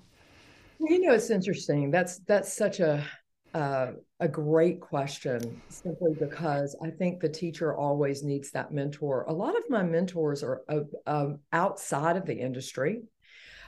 [0.79, 1.91] You know, it's interesting.
[1.91, 3.05] That's that's such a
[3.53, 5.61] uh, a great question.
[5.69, 9.25] Simply because I think the teacher always needs that mentor.
[9.27, 13.03] A lot of my mentors are uh, um, outside of the industry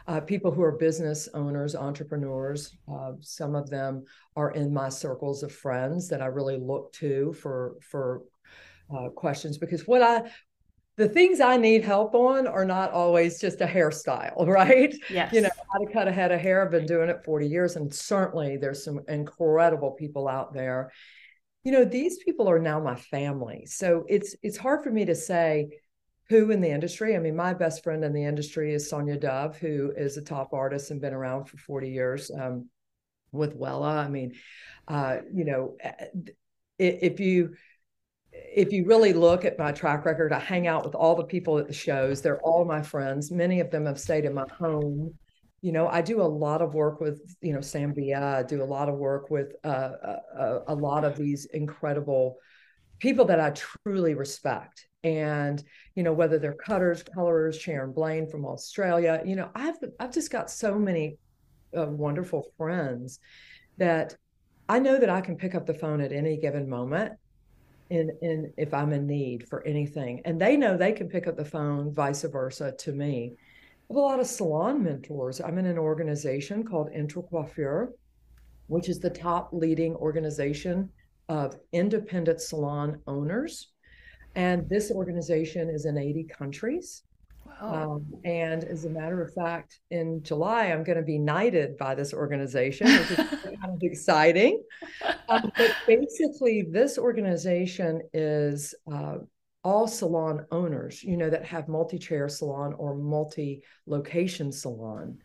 [0.07, 2.75] uh, people who are business owners, entrepreneurs.
[2.91, 4.03] Uh, some of them
[4.35, 8.23] are in my circles of friends that I really look to for for
[8.93, 10.29] uh, questions because what I
[10.95, 14.93] the things I need help on are not always just a hairstyle, right?
[15.09, 15.33] Yes.
[15.33, 16.63] You know, how to cut a head of hair.
[16.63, 20.91] I've been doing it 40 years, and certainly there's some incredible people out there.
[21.63, 23.65] You know, these people are now my family.
[23.65, 25.69] So it's it's hard for me to say,
[26.29, 27.15] who in the industry.
[27.15, 30.53] I mean, my best friend in the industry is Sonia Dove, who is a top
[30.53, 32.69] artist and been around for 40 years um,
[33.31, 34.05] with Wella.
[34.05, 34.33] I mean,
[34.87, 35.77] uh, you know,
[36.79, 37.53] if you
[38.31, 41.59] if you really look at my track record, I hang out with all the people
[41.59, 42.21] at the shows.
[42.21, 43.31] They're all my friends.
[43.31, 45.13] Many of them have stayed in my home.
[45.61, 48.39] You know, I do a lot of work with, you know, Sam Villa.
[48.39, 51.45] I do a lot of work with uh, a, uh, uh, a lot of these
[51.45, 52.37] incredible
[52.99, 55.63] people that I truly respect and
[55.95, 60.31] you know whether they're cutters colorers sharon blain from australia you know i've i've just
[60.31, 61.17] got so many
[61.77, 63.19] uh, wonderful friends
[63.77, 64.15] that
[64.69, 67.13] i know that i can pick up the phone at any given moment
[67.89, 70.21] in in if i'm in need for anything.
[70.25, 73.33] And they know they can pick up the phone vice versa to me.
[73.35, 75.41] I have a lot of salon mentors.
[75.41, 77.89] I'm in an organization called Intercoiffure
[78.67, 80.89] which is the top leading organization
[81.29, 83.72] of independent salon owners
[84.35, 87.03] and this organization is in 80 countries.
[87.61, 87.93] Wow.
[87.95, 91.95] Um, and as a matter of fact, in July, I'm going to be knighted by
[91.95, 94.61] this organization, which is kind of exciting.
[95.29, 99.17] Um, but basically, this organization is uh,
[99.63, 105.17] all salon owners, you know, that have multi chair salon or multi location salon.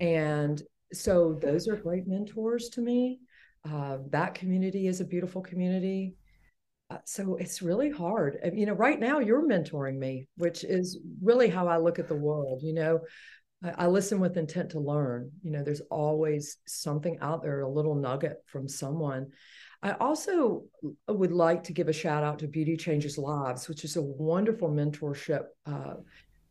[0.00, 0.62] And
[0.92, 3.20] so those are great mentors to me.
[3.68, 6.16] Uh, that community is a beautiful community.
[6.92, 8.38] Uh, so it's really hard.
[8.52, 12.16] You know, right now you're mentoring me, which is really how I look at the
[12.16, 12.60] world.
[12.62, 13.00] You know,
[13.64, 15.30] I, I listen with intent to learn.
[15.42, 19.28] You know, there's always something out there, a little nugget from someone.
[19.82, 20.64] I also
[21.08, 24.70] would like to give a shout out to Beauty Changes Lives, which is a wonderful
[24.70, 25.94] mentorship uh,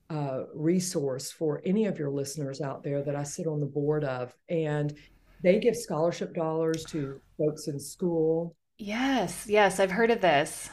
[0.10, 4.04] uh, resource for any of your listeners out there that I sit on the board
[4.04, 4.36] of.
[4.50, 4.98] And
[5.44, 8.56] they give scholarship dollars to folks in school.
[8.84, 10.68] Yes, yes, I've heard of this.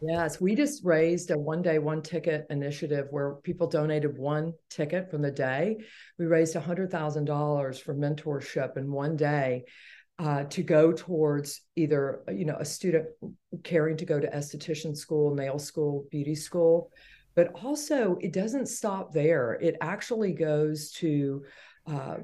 [0.00, 5.08] Yes, we just raised a one day, one ticket initiative where people donated one ticket
[5.08, 5.76] from the day.
[6.18, 9.62] We raised $100,000 for mentorship in one day
[10.18, 13.06] uh, to go towards either, you know, a student
[13.62, 16.90] caring to go to esthetician school, nail school, beauty school.
[17.36, 19.52] But also, it doesn't stop there.
[19.52, 21.44] It actually goes to
[21.86, 22.16] uh,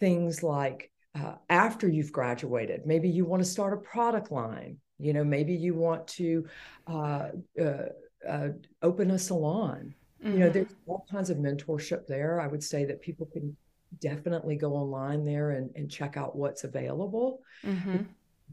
[0.00, 5.12] things like uh, after you've graduated, maybe you want to start a product line you
[5.12, 6.46] know maybe you want to
[6.86, 7.28] uh,
[7.60, 7.82] uh,
[8.28, 8.48] uh,
[8.82, 10.32] open a salon mm-hmm.
[10.32, 10.54] you know mm-hmm.
[10.54, 13.56] there's all kinds of mentorship there i would say that people can
[14.00, 17.98] definitely go online there and, and check out what's available mm-hmm.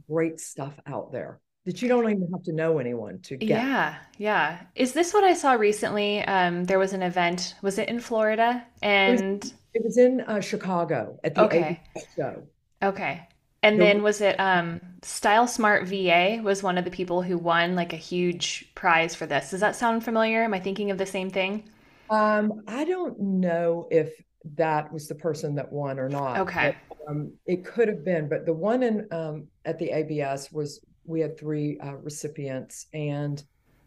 [0.10, 3.50] great stuff out there that you don't even have to know anyone to get.
[3.50, 4.60] Yeah, yeah.
[4.76, 6.24] Is this what I saw recently?
[6.24, 7.56] Um, there was an event.
[7.64, 8.64] Was it in Florida?
[8.84, 11.82] And it was, it was in uh, Chicago at the okay.
[12.16, 12.44] show.
[12.84, 13.28] Okay.
[13.64, 17.76] And then was it um, Style Smart VA was one of the people who won
[17.76, 19.50] like a huge prize for this.
[19.50, 20.44] Does that sound familiar?
[20.44, 21.64] Am I thinking of the same thing?
[22.12, 24.14] Um, I don't know if
[24.54, 26.42] that was the person that won or not.
[26.42, 26.76] Okay.
[26.88, 30.86] But, um, it could have been, but the one in um, at the ABS was
[31.06, 33.44] we had three uh, recipients, and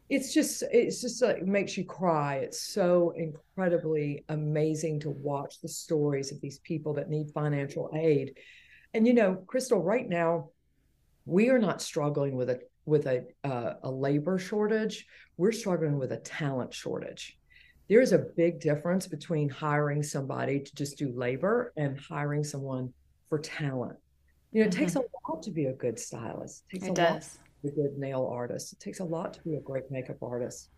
[0.09, 2.37] it's just it's just like makes you cry.
[2.37, 8.35] It's so incredibly amazing to watch the stories of these people that need financial aid
[8.95, 10.51] and you know, Crystal, right now,
[11.27, 15.07] we are not struggling with a with a uh, a labor shortage.
[15.37, 17.39] We're struggling with a talent shortage.
[17.89, 22.93] There is a big difference between hiring somebody to just do labor and hiring someone
[23.29, 23.97] for talent.
[24.53, 24.81] You know, it mm-hmm.
[24.81, 26.65] takes a lot to be a good stylist.
[26.71, 27.07] It, takes it a does.
[27.07, 28.73] lot to be a good nail artist.
[28.73, 30.71] It takes a lot to be a great makeup artist,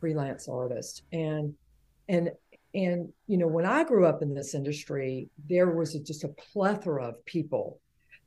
[0.00, 1.54] freelance artist, and
[2.08, 2.30] and
[2.74, 6.28] and you know when i grew up in this industry there was a, just a
[6.28, 7.80] plethora of people.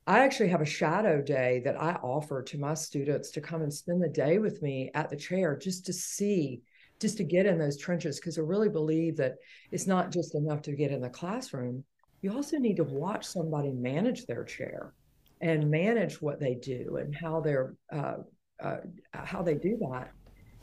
[0.07, 3.73] I actually have a shadow day that i offer to my students to come and
[3.73, 6.61] spend the day with me at the chair just to see
[6.99, 9.35] just to get in those trenches because i really believe that
[9.71, 11.83] it's not just enough to get in the classroom.
[12.21, 14.93] You also need to watch somebody manage their chair
[15.39, 18.17] and manage what they do and how they're uh,
[18.61, 18.77] uh,
[19.11, 20.11] how they do that.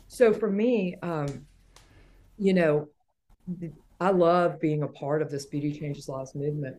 [0.08, 1.46] So for me um,
[2.38, 2.88] you know
[4.00, 6.76] I love being a part of this Beauty Changes Lives movement.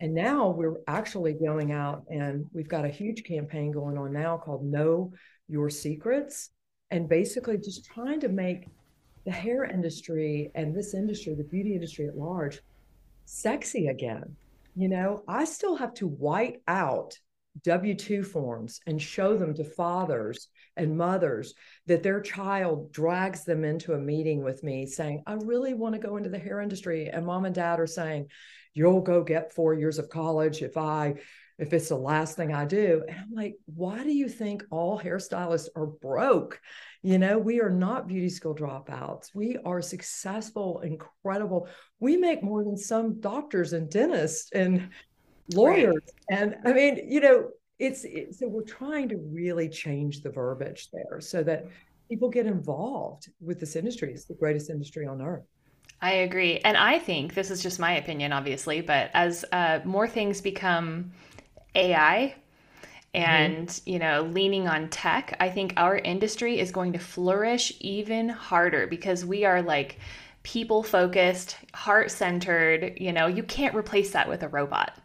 [0.00, 4.36] And now we're actually going out and we've got a huge campaign going on now
[4.36, 5.12] called Know
[5.48, 6.50] Your Secrets.
[6.90, 8.66] And basically just trying to make
[9.24, 12.60] the hair industry and this industry, the beauty industry at large,
[13.24, 14.36] sexy again.
[14.74, 17.18] You know, I still have to white out
[17.62, 21.54] W 2 forms and show them to fathers and mothers
[21.86, 26.00] that their child drags them into a meeting with me saying, I really want to
[26.00, 27.08] go into the hair industry.
[27.08, 28.28] And mom and dad are saying,
[28.74, 31.14] You'll go get four years of college if I
[31.58, 33.02] if it's the last thing I do.
[33.08, 36.60] And I'm like, why do you think all hairstylists are broke?
[37.02, 39.34] You know, we are not beauty school dropouts.
[39.34, 41.68] We are successful, incredible.
[41.98, 44.90] We make more than some doctors and dentists and
[45.54, 45.94] lawyers.
[46.30, 46.38] Right.
[46.38, 50.88] And I mean, you know, it's it, so we're trying to really change the verbiage
[50.92, 51.66] there so that
[52.08, 54.12] people get involved with this industry.
[54.12, 55.44] It's the greatest industry on earth.
[56.00, 56.58] I agree.
[56.58, 61.12] And I think this is just my opinion, obviously, but as uh, more things become
[61.74, 62.34] AI
[63.14, 63.90] and mm-hmm.
[63.90, 68.86] you know leaning on tech i think our industry is going to flourish even harder
[68.86, 69.98] because we are like
[70.42, 74.98] people focused heart centered you know you can't replace that with a robot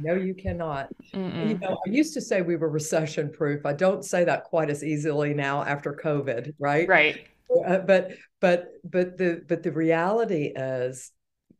[0.00, 0.88] no, you cannot.
[1.14, 1.48] Mm-mm.
[1.48, 3.64] You know, I used to say we were recession proof.
[3.64, 6.88] I don't say that quite as easily now after COVID, right?
[6.88, 7.26] Right.
[7.66, 11.12] Uh, but but but the but the reality is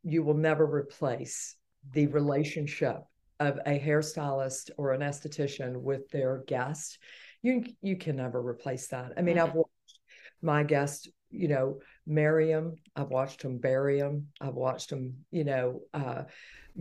[0.02, 1.56] you will never replace
[1.92, 2.98] the relationship
[3.38, 6.98] of a hairstylist or an esthetician with their guest.
[7.42, 9.12] You you can never replace that.
[9.16, 9.46] I mean, mm-hmm.
[9.46, 10.00] I've watched
[10.42, 12.76] my guest, you know, marry him.
[12.94, 14.28] I've watched him bury him.
[14.40, 16.22] I've watched him, you know, uh,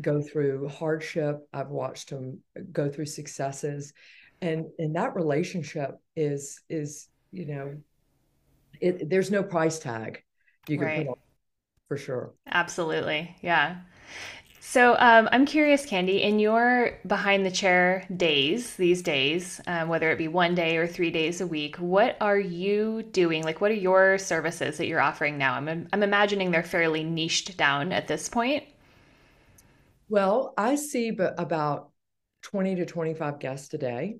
[0.02, 1.48] go through hardship.
[1.54, 2.40] I've watched them
[2.72, 3.94] go through successes,
[4.42, 7.76] and and that relationship is is you know,
[8.80, 10.24] it there's no price tag
[10.68, 11.06] you can right.
[11.06, 11.18] put on
[11.88, 12.34] for sure.
[12.48, 13.78] Absolutely, yeah.
[14.68, 20.10] So um, I'm curious, Candy, in your behind the chair days these days, um, whether
[20.12, 23.44] it be one day or three days a week, what are you doing?
[23.44, 25.54] Like, what are your services that you're offering now?
[25.54, 28.64] I'm I'm imagining they're fairly niched down at this point.
[30.10, 31.92] Well, I see about
[32.44, 34.18] 20 to 25 guests a day.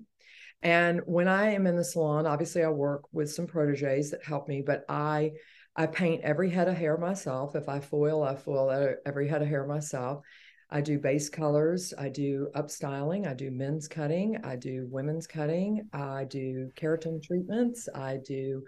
[0.62, 4.48] And when I am in the salon, obviously I work with some proteges that help
[4.48, 5.32] me, but I
[5.78, 7.54] I paint every head of hair myself.
[7.54, 10.24] If I foil, I foil every head of hair myself.
[10.70, 15.88] I do base colors, I do upstyling, I do men's cutting, I do women's cutting,
[15.92, 18.64] I do keratin treatments, I do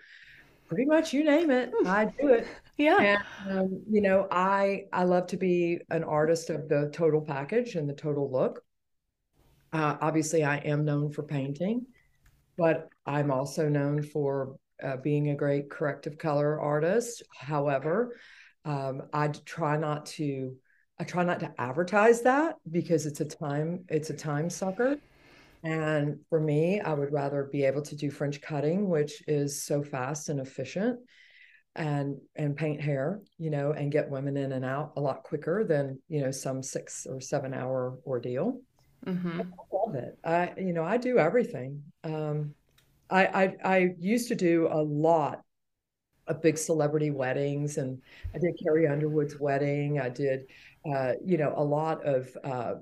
[0.68, 1.88] pretty much you name it, hmm.
[1.88, 2.46] I do it.
[2.78, 3.18] Yeah.
[3.44, 7.74] And, um, you know, I I love to be an artist of the total package
[7.74, 8.62] and the total look.
[9.72, 11.84] Uh, obviously, I am known for painting,
[12.56, 17.22] but I'm also known for uh, being a great corrective color artist.
[17.36, 18.16] However,
[18.64, 20.56] um, I try not to.
[21.00, 24.96] I try not to advertise that because it's a time it's a time sucker.
[25.62, 29.82] And for me, I would rather be able to do French cutting, which is so
[29.82, 31.00] fast and efficient,
[31.76, 35.64] and and paint hair, you know, and get women in and out a lot quicker
[35.64, 38.60] than you know some six or seven hour ordeal.
[39.06, 39.40] Mm-hmm.
[39.40, 40.18] I love it.
[40.24, 41.82] I, you know, I do everything.
[42.04, 42.54] Um,
[43.10, 45.42] I, I, I used to do a lot
[46.26, 48.00] of big celebrity weddings, and
[48.34, 50.00] I did Carrie Underwood's wedding.
[50.00, 50.46] I did,
[50.92, 52.74] uh, you know, a lot of uh,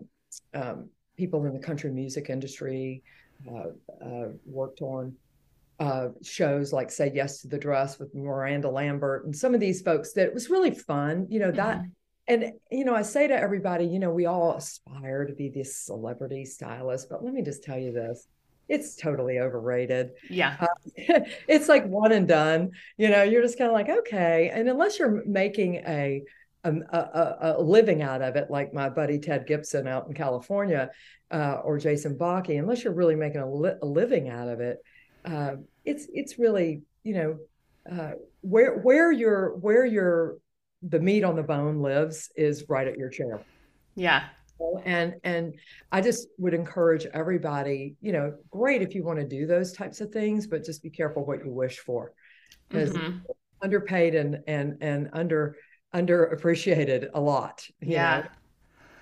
[0.55, 3.03] um, people in the country music industry.
[3.47, 3.69] Uh,
[4.03, 5.15] uh worked on
[5.79, 9.83] uh, shows like Say Yes to the Dress with Miranda Lambert and some of these
[9.83, 11.27] folks that it was really fun.
[11.31, 11.79] You know that.
[11.79, 11.91] Mm-hmm
[12.29, 15.77] and you know i say to everybody you know we all aspire to be this
[15.77, 18.27] celebrity stylist but let me just tell you this
[18.69, 20.67] it's totally overrated yeah uh,
[21.49, 24.99] it's like one and done you know you're just kind of like okay and unless
[24.99, 26.23] you're making a
[26.65, 30.91] a, a, a living out of it like my buddy ted gibson out in california
[31.31, 34.79] uh, or jason Backe, unless you're really making a, li- a living out of it
[35.27, 37.39] uh, it's it's really you know
[37.91, 40.39] uh, where where your where your
[40.83, 43.41] the meat on the bone lives is right at your chair.
[43.95, 44.25] Yeah.
[44.85, 45.55] And and
[45.93, 50.01] I just would encourage everybody, you know, great if you want to do those types
[50.01, 52.13] of things, but just be careful what you wish for.
[52.69, 53.19] Because mm-hmm.
[53.63, 55.57] underpaid and and and under
[55.95, 57.67] underappreciated a lot.
[57.81, 58.21] yeah.
[58.21, 58.29] Know?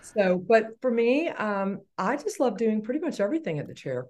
[0.01, 4.07] So, but for me, um, I just love doing pretty much everything at the chair.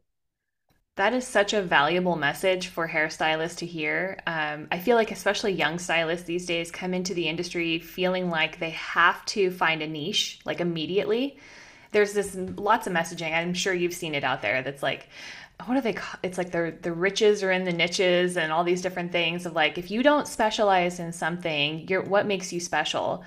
[0.97, 4.17] That is such a valuable message for hairstylists to hear.
[4.29, 8.61] Um, I feel like, especially young stylists these days, come into the industry feeling like
[8.61, 11.37] they have to find a niche like immediately.
[11.91, 13.35] There's this lots of messaging.
[13.35, 14.63] I'm sure you've seen it out there.
[14.63, 15.09] That's like,
[15.67, 15.95] what are they?
[15.95, 16.21] Call?
[16.23, 19.53] It's like the the riches are in the niches and all these different things of
[19.53, 23.25] like, if you don't specialize in something, you're what makes you special.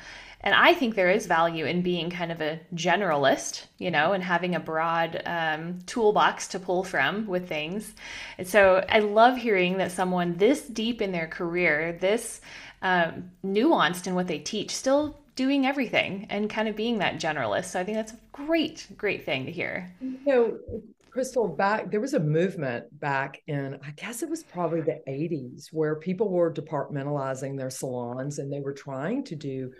[0.47, 4.23] And I think there is value in being kind of a generalist, you know, and
[4.23, 7.93] having a broad um, toolbox to pull from with things.
[8.37, 12.39] And so I love hearing that someone this deep in their career, this
[12.81, 17.65] um, nuanced in what they teach, still doing everything and kind of being that generalist.
[17.65, 19.93] So I think that's a great, great thing to hear.
[19.99, 20.57] You know,
[21.17, 25.73] Crystal, back there was a movement back in, I guess it was probably the 80s,
[25.73, 29.73] where people were departmentalizing their salons and they were trying to do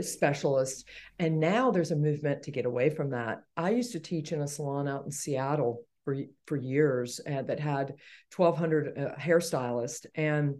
[0.00, 0.88] specialist.
[1.18, 3.42] And now there's a movement to get away from that.
[3.56, 6.16] I used to teach in a salon out in Seattle for
[6.46, 7.94] for years uh, that had
[8.36, 10.56] 1,200 uh, hairstylists and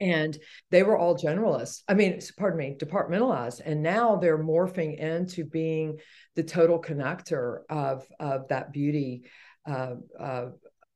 [0.00, 0.36] and
[0.70, 1.82] they were all generalists.
[1.88, 5.98] I mean, pardon me, departmentalized, and now they're morphing into being
[6.34, 9.22] the total connector of of that beauty
[9.66, 10.46] uh, uh,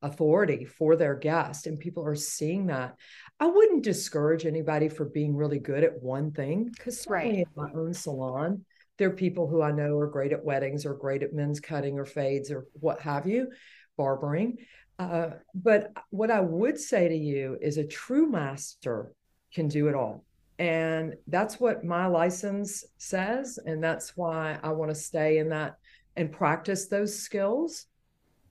[0.03, 2.97] authority for their guest, and people are seeing that.
[3.41, 7.47] I wouldn't discourage anybody for being really good at one thing because certainly right.
[7.47, 8.67] in my own salon,
[8.99, 11.99] there are people who I know are great at weddings or great at men's cutting
[11.99, 13.49] or fades or what have you,
[13.97, 14.59] barbering.
[14.99, 19.11] Uh, but what I would say to you is a true master
[19.55, 20.27] can do it all.
[20.59, 23.59] And that's what my license says.
[23.65, 25.77] And that's why I want to stay in that
[26.17, 27.87] and practice those skills.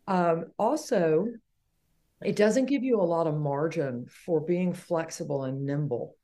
[0.08, 1.28] Um, also,
[2.24, 6.16] it doesn't give you a lot of margin for being flexible and nimble.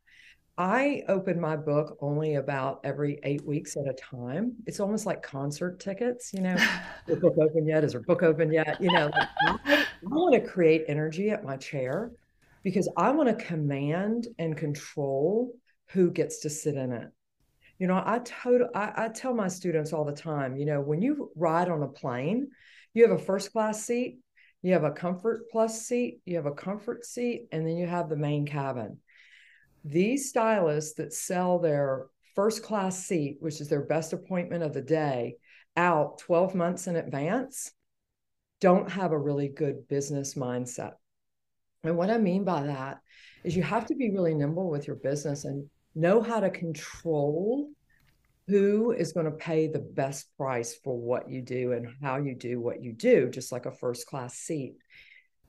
[0.57, 4.53] I open my book only about every eight weeks at a time.
[4.65, 6.55] It's almost like concert tickets, you know,
[7.07, 7.83] is book open yet?
[7.83, 8.81] Is her book open yet?
[8.81, 12.11] You know, like I, I want to create energy at my chair
[12.63, 15.53] because I want to command and control
[15.89, 17.09] who gets to sit in it.
[17.77, 21.01] You know, I total I, I tell my students all the time, you know, when
[21.01, 22.47] you ride on a plane,
[22.93, 24.19] you have a first class seat
[24.65, 28.09] you have a comfort plus seat, you have a comfort seat, and then you have
[28.09, 28.97] the main cabin.
[29.83, 34.81] These stylists that sell their first class seat, which is their best appointment of the
[34.81, 35.35] day,
[35.77, 37.73] out 12 months in advance,
[38.59, 40.93] don't have a really good business mindset.
[41.83, 43.01] And what I mean by that
[43.43, 47.69] is you have to be really nimble with your business and know how to control
[48.47, 52.35] who is going to pay the best price for what you do and how you
[52.35, 54.75] do what you do, just like a first class seat.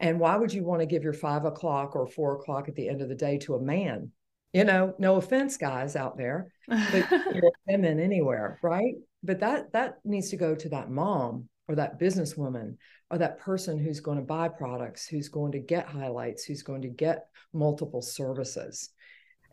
[0.01, 2.89] And why would you want to give your five o'clock or four o'clock at the
[2.89, 4.13] end of the day to a man?
[4.53, 7.07] You know, no offense, guys out there, but
[7.69, 8.95] women anywhere, right?
[9.23, 12.77] But that that needs to go to that mom or that businesswoman
[13.11, 16.83] or that person who's going to buy products, who's going to get highlights, who's going
[16.83, 18.91] to get multiple services.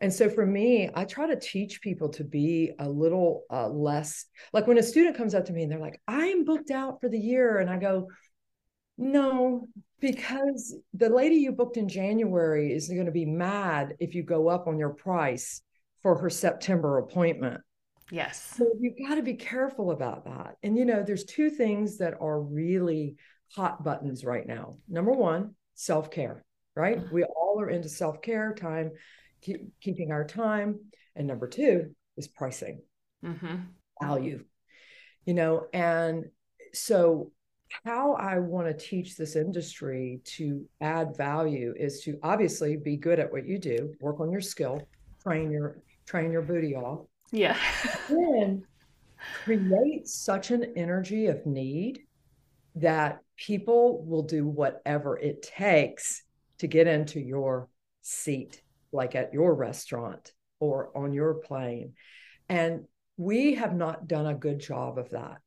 [0.00, 4.26] And so for me, I try to teach people to be a little uh, less
[4.52, 7.08] like when a student comes up to me and they're like, I'm booked out for
[7.08, 7.58] the year.
[7.58, 8.08] And I go,
[8.96, 9.66] no,
[10.00, 14.48] because the lady you booked in January is going to be mad if you go
[14.48, 15.62] up on your price
[16.02, 17.60] for her September appointment.
[18.10, 18.54] Yes.
[18.56, 20.56] So you've got to be careful about that.
[20.62, 23.16] And, you know, there's two things that are really
[23.54, 24.76] hot buttons right now.
[24.88, 26.44] Number one, self care,
[26.76, 26.98] right?
[26.98, 27.14] Mm-hmm.
[27.14, 28.92] We all are into self care, time,
[29.44, 30.80] keep, keeping our time.
[31.14, 32.80] And number two is pricing,
[33.24, 33.56] mm-hmm.
[34.02, 34.44] value,
[35.24, 36.24] you know, and
[36.72, 37.30] so
[37.84, 43.18] how I want to teach this industry to add value is to obviously be good
[43.18, 44.86] at what you do, work on your skill,
[45.22, 47.06] train your train your booty off.
[47.32, 47.56] Yeah.
[48.08, 48.64] then
[49.44, 52.00] create such an energy of need
[52.76, 56.22] that people will do whatever it takes
[56.58, 57.68] to get into your
[58.02, 58.62] seat,
[58.94, 61.92] like at your restaurant or on your plane.
[62.48, 62.84] And
[63.16, 65.38] we have not done a good job of that.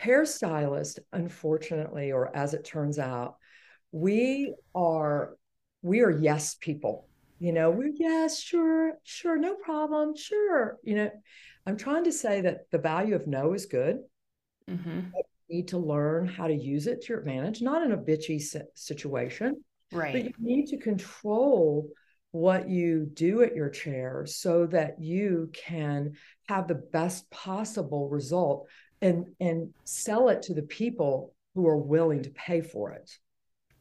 [0.00, 3.36] Hairstylist unfortunately or as it turns out
[3.90, 5.36] we are
[5.82, 7.06] we are yes people.
[7.40, 10.76] You know we're yes sure sure no problem sure.
[10.82, 11.10] You know
[11.66, 13.98] i'm trying to say that the value of no is good.
[14.70, 15.00] Mm-hmm.
[15.48, 18.40] you need to learn how to use it to your advantage not in a bitchy
[18.74, 19.64] situation.
[19.90, 20.12] Right.
[20.12, 21.88] but you need to control
[22.32, 26.12] what you do at your chair so that you can
[26.48, 28.68] have the best possible result
[29.00, 33.10] and and sell it to the people who are willing to pay for it.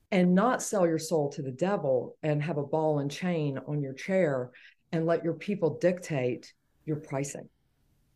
[0.09, 3.81] And not sell your soul to the devil and have a ball and chain on
[3.81, 4.51] your chair
[4.93, 6.53] and let your people dictate
[6.85, 7.49] your pricing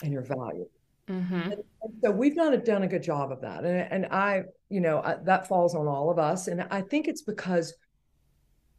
[0.02, 0.68] and your value.
[1.10, 1.34] Mm-hmm.
[1.34, 3.66] and, and so we've not done a good job of that.
[3.66, 6.48] And, and i you know I, that falls on all of us.
[6.48, 7.74] And i think it's because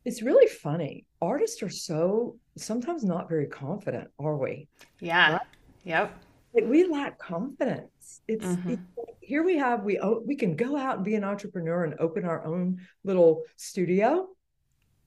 [0.05, 4.69] it's really funny artists are so sometimes not very confident are we
[5.01, 5.41] yeah right?
[5.85, 6.19] yep
[6.55, 8.21] we lack confidence.
[8.29, 8.71] It's, mm-hmm.
[8.71, 8.83] it's,
[9.21, 12.45] here we have we we can go out and be an entrepreneur and open our
[12.45, 14.29] own little studio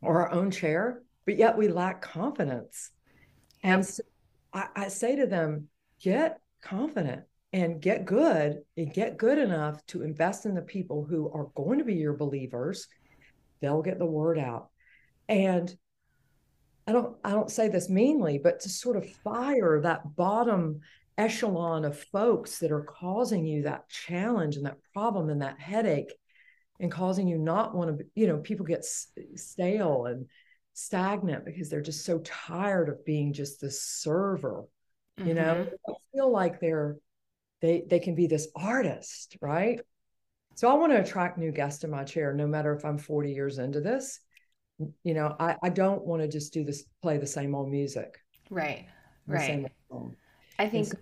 [0.02, 2.92] or our own chair, but yet we lack confidence.
[3.64, 4.04] And so
[4.54, 5.68] I, I say to them,
[6.02, 7.24] get confident
[7.54, 11.80] and get good and get good enough to invest in the people who are going
[11.80, 12.88] to be your believers.
[13.62, 14.70] They'll get the word out.
[15.28, 15.76] And
[16.88, 20.82] I don't I don't say this meanly, but to sort of fire that bottom
[21.18, 26.14] echelon of folks that are causing you that challenge and that problem and that headache
[26.80, 28.86] and causing you not want to you know people get
[29.36, 30.26] stale and
[30.74, 34.66] stagnant because they're just so tired of being just the server
[35.18, 35.30] mm-hmm.
[35.30, 35.92] you know mm-hmm.
[35.92, 36.98] I feel like they're
[37.62, 39.80] they they can be this artist right
[40.56, 43.32] so i want to attract new guests to my chair no matter if i'm 40
[43.32, 44.20] years into this
[45.04, 48.20] you know i i don't want to just do this play the same old music
[48.50, 48.86] right
[49.28, 49.66] right
[50.58, 50.94] I think.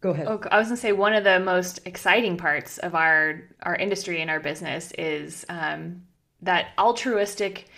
[0.00, 0.26] Go ahead.
[0.28, 4.20] Oh, I was gonna say one of the most exciting parts of our our industry
[4.20, 6.02] and our business is um,
[6.42, 7.68] that altruistic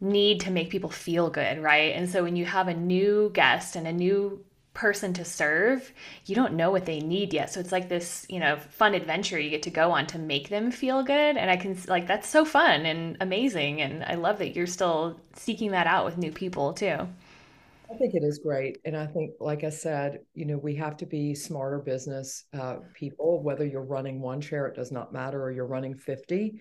[0.00, 1.94] need to make people feel good, right?
[1.96, 4.44] And so when you have a new guest and a new
[4.74, 5.92] person to serve,
[6.26, 7.52] you don't know what they need yet.
[7.52, 10.48] So it's like this, you know, fun adventure you get to go on to make
[10.48, 11.36] them feel good.
[11.36, 13.80] And I can like that's so fun and amazing.
[13.82, 17.08] And I love that you're still seeking that out with new people too.
[17.90, 18.78] I think it is great.
[18.84, 22.78] And I think, like I said, you know, we have to be smarter business uh,
[22.94, 26.60] people, whether you're running one chair, it does not matter, or you're running 50.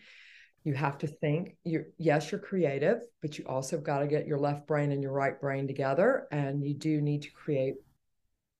[0.65, 4.37] You have to think, you're, yes, you're creative, but you also got to get your
[4.37, 6.27] left brain and your right brain together.
[6.31, 7.75] And you do need to create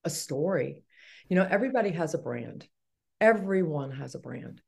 [0.04, 0.84] a story.
[1.28, 2.66] You know, everybody has a brand,
[3.20, 4.60] everyone has a brand.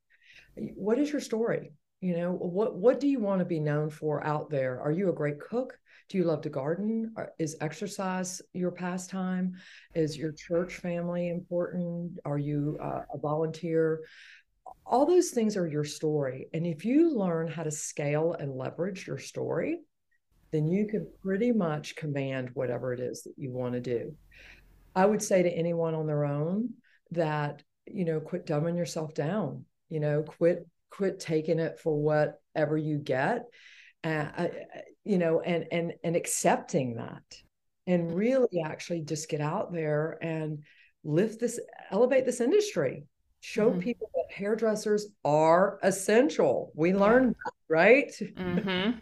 [0.54, 1.72] What is your story?
[2.00, 4.80] You know, what what do you want to be known for out there?
[4.80, 5.78] Are you a great cook?
[6.08, 7.14] Do you love to garden?
[7.38, 9.54] Is exercise your pastime?
[9.94, 12.18] Is your church family important?
[12.24, 14.02] Are you uh, a volunteer?
[14.84, 16.48] All those things are your story.
[16.52, 19.80] And if you learn how to scale and leverage your story,
[20.52, 24.14] then you can pretty much command whatever it is that you want to do.
[24.96, 26.70] I would say to anyone on their own
[27.12, 32.76] that, you know, quit dumbing yourself down, you know, quit quit taking it for whatever
[32.76, 33.44] you get
[34.06, 34.48] uh,
[35.04, 37.22] you know, and and and accepting that,
[37.86, 40.62] and really actually just get out there and
[41.04, 43.04] lift this, elevate this industry,
[43.40, 43.80] show mm-hmm.
[43.80, 46.72] people that hairdressers are essential.
[46.74, 48.12] We learned that, right?
[48.20, 48.98] Mm-hmm.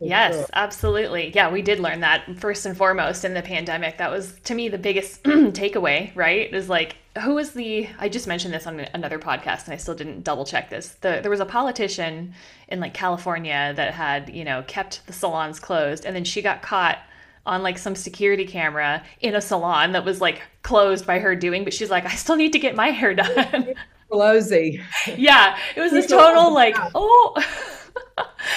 [0.00, 1.32] Yes, absolutely.
[1.34, 3.98] Yeah, we did learn that first and foremost in the pandemic.
[3.98, 6.52] That was to me the biggest takeaway, right?
[6.52, 9.94] Is like who was the I just mentioned this on another podcast and I still
[9.94, 10.90] didn't double check this.
[11.00, 12.34] The there was a politician
[12.68, 16.62] in like California that had, you know, kept the salons closed and then she got
[16.62, 16.98] caught
[17.46, 21.64] on like some security camera in a salon that was like closed by her doing,
[21.64, 23.74] but she's like, I still need to get my hair done.
[24.10, 24.82] Pelosi.
[25.16, 25.56] yeah.
[25.74, 27.34] It was a total like, oh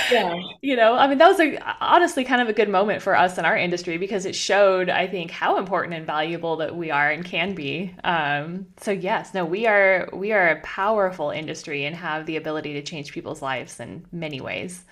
[0.09, 0.35] yeah.
[0.61, 3.37] You know, I mean, that was a, honestly kind of a good moment for us
[3.37, 7.09] in our industry because it showed, I think, how important and valuable that we are
[7.09, 7.95] and can be.
[8.03, 12.73] Um, so yes, no, we are we are a powerful industry and have the ability
[12.73, 14.83] to change people's lives in many ways.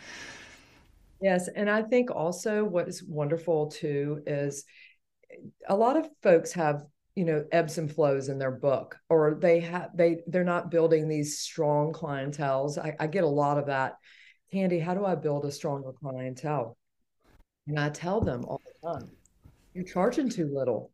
[1.21, 4.65] Yes, and I think also what is wonderful too is
[5.67, 6.85] a lot of folks have
[7.15, 11.07] you know ebbs and flows in their book or they have they they're not building
[11.07, 13.95] these strong clientels I, I get a lot of that
[14.51, 16.77] Candy, how do I build a stronger clientele?
[17.67, 19.09] And I tell them all the time,
[19.73, 20.91] you're charging too little.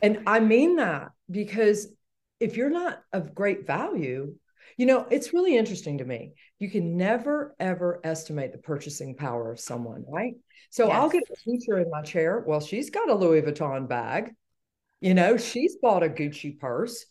[0.00, 1.88] And I mean that because
[2.40, 4.34] if you're not of great value,
[4.76, 6.32] you know, it's really interesting to me.
[6.58, 10.34] You can never, ever estimate the purchasing power of someone, right?
[10.70, 10.96] So yes.
[10.96, 12.42] I'll get a teacher in my chair.
[12.46, 14.34] Well, she's got a Louis Vuitton bag.
[15.00, 17.04] You know, she's bought a Gucci purse.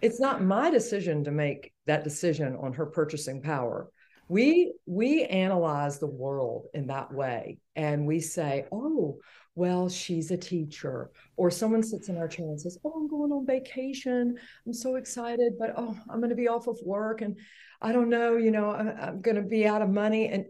[0.00, 3.90] It's not my decision to make that decision on her purchasing power
[4.28, 9.18] we we analyze the world in that way and we say oh
[9.56, 11.10] well she's a teacher.
[11.36, 14.36] Or someone sits in our chair and says oh i'm going on vacation.
[14.66, 17.38] I'm so excited but oh i'm going to be off of work and
[17.82, 20.46] i don't know you know i'm, I'm going to be out of money and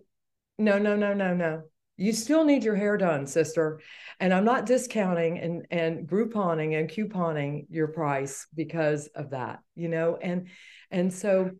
[0.59, 1.62] no no no no no.
[1.97, 3.81] You still need your hair done sister
[4.20, 9.89] and i'm not discounting and and grouponing and couponing your price because of that you
[9.89, 10.49] know and
[10.91, 11.51] and so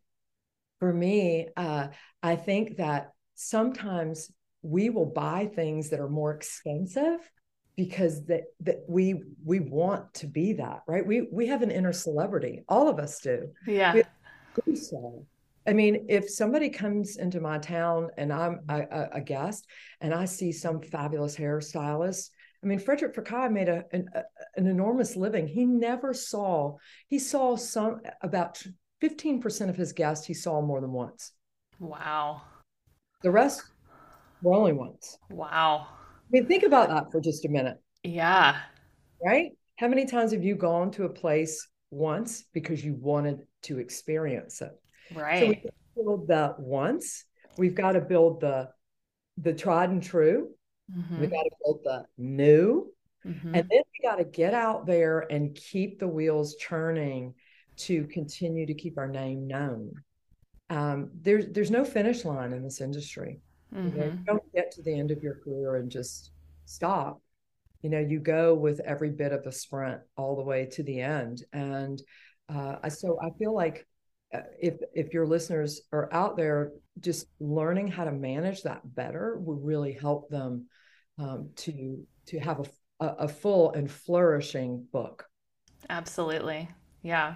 [0.78, 1.88] for me, uh,
[2.22, 4.30] I think that sometimes
[4.62, 7.18] we will buy things that are more expensive
[7.76, 11.04] because that that we we want to be that right?
[11.04, 12.62] We we have an inner celebrity.
[12.68, 13.48] All of us do.
[13.66, 14.02] Yeah.
[14.74, 15.26] So.
[15.66, 19.66] I mean if somebody comes into my town and i'm a, a guest
[20.02, 22.28] and i see some fabulous hairstylist
[22.64, 24.22] I mean, Frédéric Fekkai made a, an, a,
[24.56, 25.46] an enormous living.
[25.46, 26.76] He never saw,
[27.08, 28.62] he saw some about
[29.05, 31.32] 15% of his guests he saw more than once.
[31.78, 32.42] Wow.
[33.22, 33.62] The rest
[34.42, 35.18] were only once.
[35.30, 35.86] Wow.
[35.90, 37.76] I mean, think about that for just a minute.
[38.02, 38.57] Yeah.
[39.24, 39.52] Right?
[39.76, 44.62] How many times have you gone to a place once because you wanted to experience
[44.62, 44.72] it?
[45.14, 45.40] Right.
[45.40, 47.24] So we build that once.
[47.59, 48.70] We've got to build the
[49.38, 50.50] the tried and true.
[50.96, 51.20] Mm-hmm.
[51.20, 52.92] We've got to build the new.
[53.26, 53.55] Mm-hmm.
[53.55, 57.34] And then we got to get out there and keep the wheels churning
[57.76, 59.92] to continue to keep our name known.
[60.70, 63.40] Um, there's there's no finish line in this industry.
[63.74, 63.88] Mm-hmm.
[63.88, 66.30] You, know, you don't get to the end of your career and just
[66.64, 67.20] stop.
[67.82, 71.00] You know, you go with every bit of the sprint all the way to the
[71.00, 71.44] end.
[71.52, 72.00] And
[72.48, 73.86] uh, so I feel like
[74.32, 79.38] uh, if if your listeners are out there, just learning how to manage that better
[79.38, 80.66] will really help them
[81.18, 85.26] um, to to have a, a, a full and flourishing book.
[85.90, 86.68] Absolutely,
[87.02, 87.34] yeah.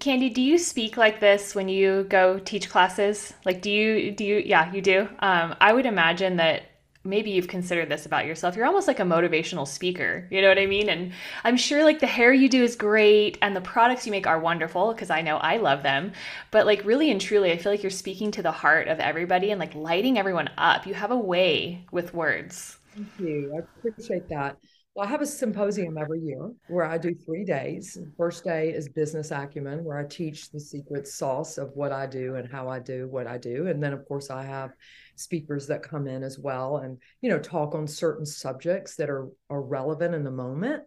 [0.00, 3.34] Candy, do you speak like this when you go teach classes?
[3.44, 5.08] Like, do you, do you, yeah, you do?
[5.20, 6.62] Um, I would imagine that
[7.04, 8.56] maybe you've considered this about yourself.
[8.56, 10.26] You're almost like a motivational speaker.
[10.30, 10.88] You know what I mean?
[10.88, 11.12] And
[11.44, 14.40] I'm sure like the hair you do is great and the products you make are
[14.40, 16.12] wonderful because I know I love them.
[16.50, 19.50] But like really and truly, I feel like you're speaking to the heart of everybody
[19.50, 20.86] and like lighting everyone up.
[20.86, 22.78] You have a way with words.
[22.94, 23.52] Thank you.
[23.54, 24.58] I appreciate that.
[24.96, 27.98] Well, I have a symposium every year where I do three days.
[28.16, 32.36] first day is business acumen, where I teach the secret sauce of what I do
[32.36, 33.66] and how I do what I do.
[33.66, 34.70] And then, of course, I have
[35.16, 39.28] speakers that come in as well and you know talk on certain subjects that are
[39.50, 40.82] are relevant in the moment.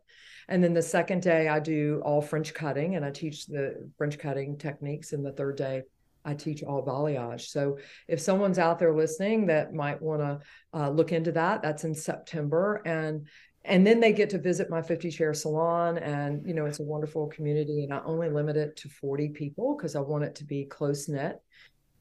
[0.47, 4.17] And then the second day, I do all French cutting and I teach the French
[4.17, 5.13] cutting techniques.
[5.13, 5.83] And the third day,
[6.25, 7.47] I teach all balayage.
[7.49, 10.39] So if someone's out there listening that might want to
[10.73, 12.81] uh, look into that, that's in September.
[12.85, 13.27] And
[13.65, 16.83] and then they get to visit my 50 chair salon and you know it's a
[16.83, 20.43] wonderful community and i only limit it to 40 people because i want it to
[20.43, 21.41] be close knit.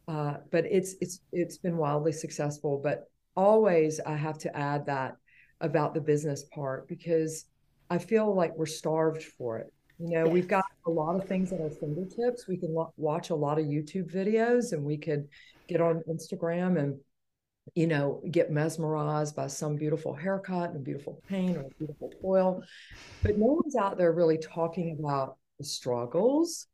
[0.07, 5.17] Uh, but it's it's it's been wildly successful but always i have to add that
[5.61, 7.45] about the business part because
[7.91, 9.73] i feel like we're starved for it.
[9.99, 10.33] You know yes.
[10.33, 12.47] we've got a lot of things at our fingertips.
[12.47, 15.29] We can lo- watch a lot of youtube videos and we could
[15.67, 16.99] get on instagram and
[17.75, 22.13] you know, get mesmerized by some beautiful haircut and a beautiful paint or a beautiful
[22.25, 22.63] oil.
[23.23, 26.67] But no one's out there really talking about the struggles,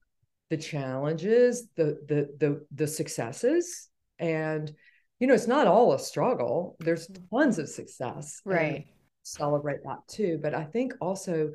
[0.50, 3.88] the challenges, the the the the successes.
[4.18, 4.72] And
[5.20, 6.76] you know, it's not all a struggle.
[6.80, 7.36] There's mm-hmm.
[7.36, 8.40] tons of success.
[8.44, 8.86] Right.
[9.22, 10.38] Celebrate that too.
[10.42, 11.52] But I think also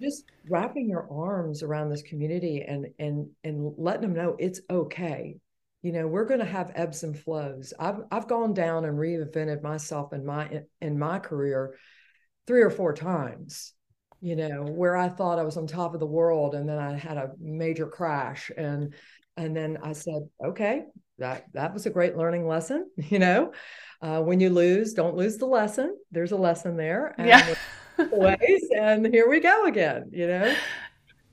[0.00, 5.36] just wrapping your arms around this community and and and letting them know it's okay
[5.82, 7.72] you know we're going to have ebbs and flows.
[7.78, 11.76] I've i've gone down and reinvented myself in my in my career
[12.46, 13.74] three or four times
[14.20, 16.96] you know where i thought i was on top of the world and then i
[16.96, 18.94] had a major crash and
[19.36, 20.84] and then i said okay
[21.18, 23.52] that that was a great learning lesson you know?
[24.00, 25.96] Uh, when you lose don't lose the lesson.
[26.10, 27.54] There's a lesson there and yeah.
[28.10, 30.54] ways and here we go again you know?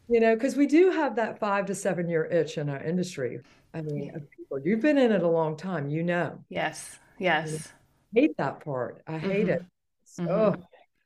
[0.07, 3.39] You know because we do have that five to seven year itch in our industry
[3.73, 4.11] i mean
[4.49, 4.67] people.
[4.67, 6.39] You've been in it a long time, you know.
[6.49, 6.97] Yes.
[7.17, 7.71] Yes.
[8.15, 9.01] I hate that part.
[9.07, 9.49] I hate mm-hmm.
[9.49, 9.65] it.
[10.05, 10.61] So, mm-hmm.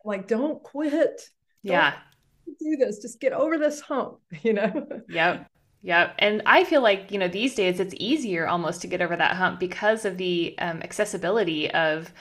[0.05, 0.91] like, don't quit.
[0.91, 1.93] Don't yeah.
[2.47, 2.99] Do this.
[2.99, 4.87] Just get over this hump, you know?
[5.09, 5.47] Yep.
[5.81, 6.15] Yep.
[6.19, 9.35] And I feel like, you know, these days it's easier almost to get over that
[9.35, 12.13] hump because of the um, accessibility of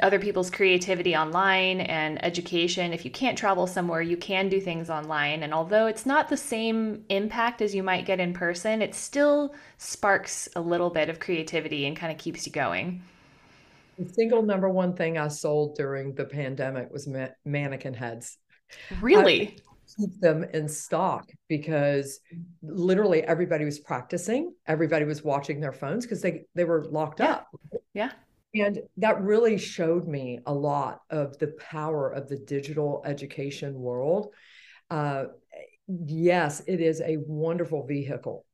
[0.00, 2.92] other people's creativity online and education.
[2.92, 5.42] If you can't travel somewhere, you can do things online.
[5.42, 9.54] And although it's not the same impact as you might get in person, it still
[9.78, 13.02] sparks a little bit of creativity and kind of keeps you going.
[13.98, 18.38] The single number one thing I sold during the pandemic was ma- mannequin heads.
[19.00, 19.58] Really?
[19.98, 22.20] keep them in stock because
[22.62, 27.32] literally everybody was practicing everybody was watching their phones because they they were locked yeah.
[27.32, 27.48] up
[27.92, 28.10] yeah
[28.54, 34.32] and that really showed me a lot of the power of the digital education world.
[34.90, 35.24] Uh,
[35.88, 38.46] yes, it is a wonderful vehicle,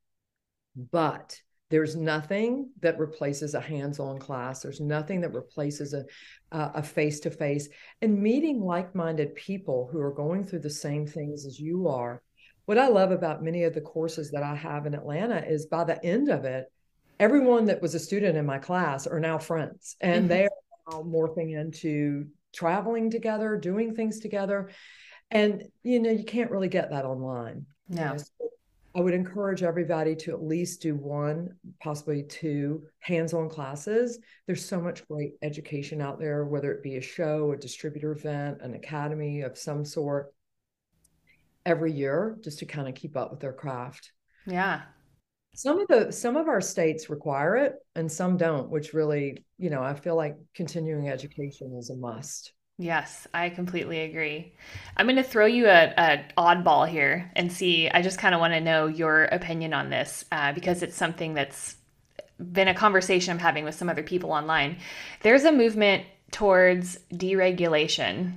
[0.90, 1.40] but
[1.70, 4.62] there's nothing that replaces a hands-on class.
[4.62, 6.04] There's nothing that replaces a
[6.52, 7.68] a face-to-face
[8.02, 12.20] and meeting like-minded people who are going through the same things as you are.
[12.64, 15.84] What I love about many of the courses that I have in Atlanta is by
[15.84, 16.64] the end of it,
[17.20, 20.28] everyone that was a student in my class are now friends and mm-hmm.
[20.28, 20.50] they are
[20.90, 24.70] now morphing into traveling together doing things together.
[25.30, 28.02] And you know you can't really get that online no.
[28.02, 28.50] you know, so
[28.96, 34.18] i would encourage everybody to at least do one possibly two hands-on classes.
[34.48, 38.58] There's so much great education out there whether it be a show a distributor event
[38.62, 40.34] an academy of some sort
[41.64, 44.10] every year just to kind of keep up with their craft.
[44.46, 44.80] Yeah
[45.54, 49.70] some of the some of our states require it and some don't which really you
[49.70, 52.52] know i feel like continuing education is a must.
[52.78, 54.54] Yes i completely agree.
[54.96, 58.40] I'm going to throw you a, a oddball here and see i just kind of
[58.40, 61.76] want to know your opinion on this uh, because it's something that's
[62.38, 64.78] been a conversation i'm having with some other people online.
[65.22, 68.36] There's a movement towards deregulation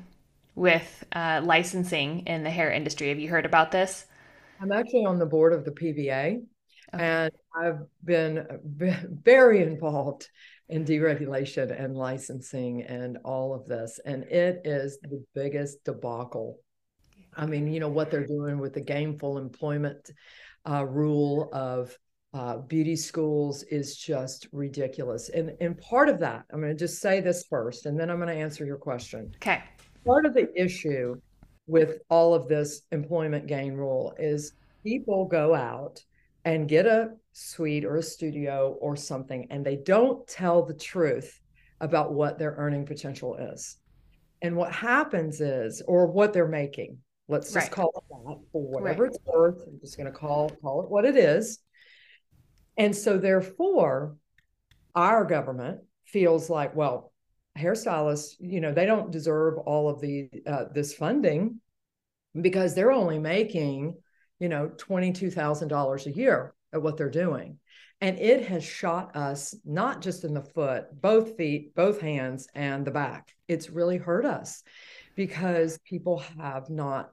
[0.55, 3.09] with uh, licensing in the hair industry.
[3.09, 4.05] Have you heard about this?
[4.61, 6.41] I'm actually on the board of the pba
[6.93, 7.03] Okay.
[7.03, 10.29] And I've been very involved
[10.69, 13.99] in deregulation and licensing and all of this.
[14.05, 16.59] And it is the biggest debacle.
[17.35, 20.11] I mean, you know, what they're doing with the gainful employment
[20.69, 21.97] uh, rule of
[22.33, 25.29] uh, beauty schools is just ridiculous.
[25.29, 28.17] And, and part of that, I'm going to just say this first, and then I'm
[28.17, 29.31] going to answer your question.
[29.35, 29.63] Okay.
[30.05, 31.15] Part of the issue
[31.67, 36.03] with all of this employment gain rule is people go out
[36.45, 41.39] and get a suite or a studio or something, and they don't tell the truth
[41.79, 43.77] about what their earning potential is.
[44.41, 47.71] And what happens is, or what they're making, let's just right.
[47.71, 49.13] call it that for whatever right.
[49.13, 49.61] it's worth.
[49.65, 51.59] I'm just going to call call it what it is.
[52.77, 54.17] And so, therefore,
[54.95, 57.13] our government feels like, well,
[57.57, 61.61] hairstylists, you know, they don't deserve all of the uh, this funding
[62.39, 63.95] because they're only making
[64.43, 67.59] you know, $22,000 a year at what they're doing.
[68.01, 72.85] And it has shot us not just in the foot, both feet, both hands, and
[72.85, 73.31] the back.
[73.47, 74.61] It's really hurt us
[75.15, 77.11] because people have not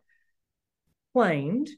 [1.15, 1.69] claimed,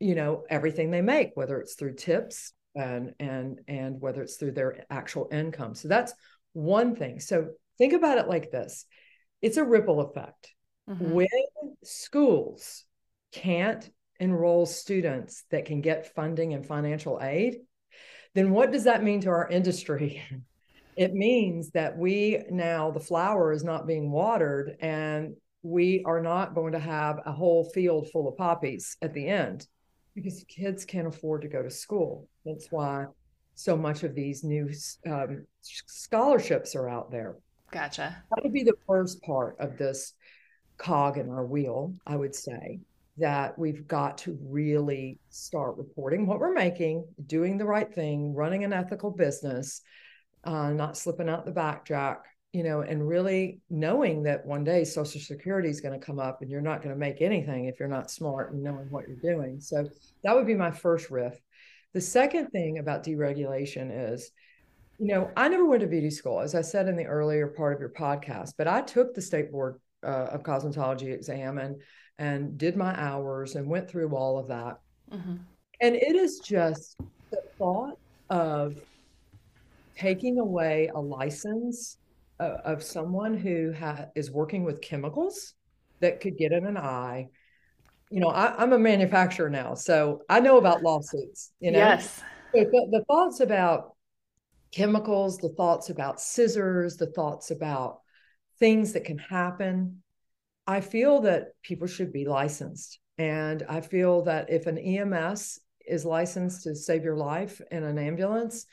[0.00, 4.52] you know, everything they make, whether it's through tips and and and whether it's through
[4.52, 5.74] their actual income.
[5.74, 6.14] So that's
[6.54, 7.20] one thing.
[7.20, 8.86] So think about it like this.
[9.42, 10.54] It's a ripple effect.
[10.88, 11.10] Mm-hmm.
[11.10, 11.28] When
[11.84, 12.86] schools
[13.32, 13.90] can't
[14.22, 17.56] enroll students that can get funding and financial aid,
[18.34, 20.22] then what does that mean to our industry?
[20.96, 26.54] it means that we now, the flower is not being watered and we are not
[26.54, 29.66] going to have a whole field full of poppies at the end
[30.14, 32.28] because kids can't afford to go to school.
[32.44, 33.06] That's why
[33.54, 34.70] so much of these new
[35.06, 37.36] um, scholarships are out there.
[37.72, 38.22] Gotcha.
[38.30, 40.12] That would be the first part of this
[40.76, 42.80] cog in our wheel, I would say,
[43.18, 48.64] that we've got to really start reporting what we're making, doing the right thing, running
[48.64, 49.82] an ethical business,
[50.44, 54.84] uh, not slipping out the back jack, you know, and really knowing that one day
[54.84, 57.78] Social Security is going to come up and you're not going to make anything if
[57.78, 59.60] you're not smart and knowing what you're doing.
[59.60, 59.88] So
[60.24, 61.38] that would be my first riff.
[61.92, 64.30] The second thing about deregulation is,
[64.98, 67.74] you know, I never went to beauty school, as I said in the earlier part
[67.74, 71.80] of your podcast, but I took the state board uh, of cosmetology exam and
[72.22, 74.78] and did my hours and went through all of that.
[75.12, 75.36] Mm-hmm.
[75.80, 76.96] And it is just
[77.32, 77.98] the thought
[78.30, 78.80] of
[79.96, 81.98] taking away a license
[82.38, 85.54] of, of someone who ha- is working with chemicals
[85.98, 87.28] that could get in an eye.
[88.08, 91.50] You know, I, am a manufacturer now, so I know about lawsuits.
[91.58, 92.22] You know, yes.
[92.54, 93.96] the, the thoughts about
[94.70, 97.98] chemicals, the thoughts about scissors, the thoughts about
[98.60, 100.02] things that can happen.
[100.66, 102.98] I feel that people should be licensed.
[103.18, 107.98] And I feel that if an EMS is licensed to save your life in an
[107.98, 108.66] ambulance,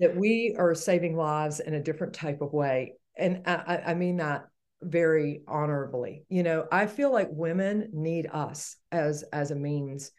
[0.00, 2.94] that we are saving lives in a different type of way.
[3.16, 4.46] And I, I mean that
[4.82, 6.24] very honorably.
[6.28, 10.10] You know, I feel like women need us as as a means,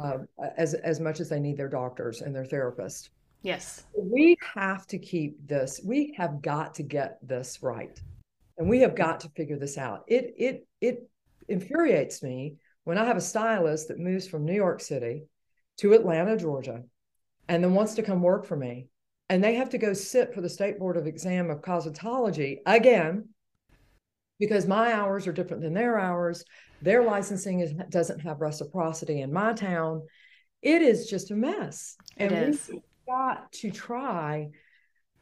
[0.00, 0.18] uh,
[0.56, 3.08] as as much as they need their doctors and their therapists.
[3.42, 5.80] Yes, we have to keep this.
[5.84, 7.98] We have got to get this right
[8.58, 10.04] and we have got to figure this out.
[10.08, 11.08] It it it
[11.48, 15.24] infuriates me when I have a stylist that moves from New York City
[15.78, 16.82] to Atlanta, Georgia,
[17.48, 18.88] and then wants to come work for me,
[19.28, 23.28] and they have to go sit for the state board of exam of cosmetology again
[24.38, 26.44] because my hours are different than their hours.
[26.82, 30.02] Their licensing is, doesn't have reciprocity in my town.
[30.62, 31.96] It is just a mess.
[32.16, 32.68] It and is.
[32.68, 34.50] we've got to try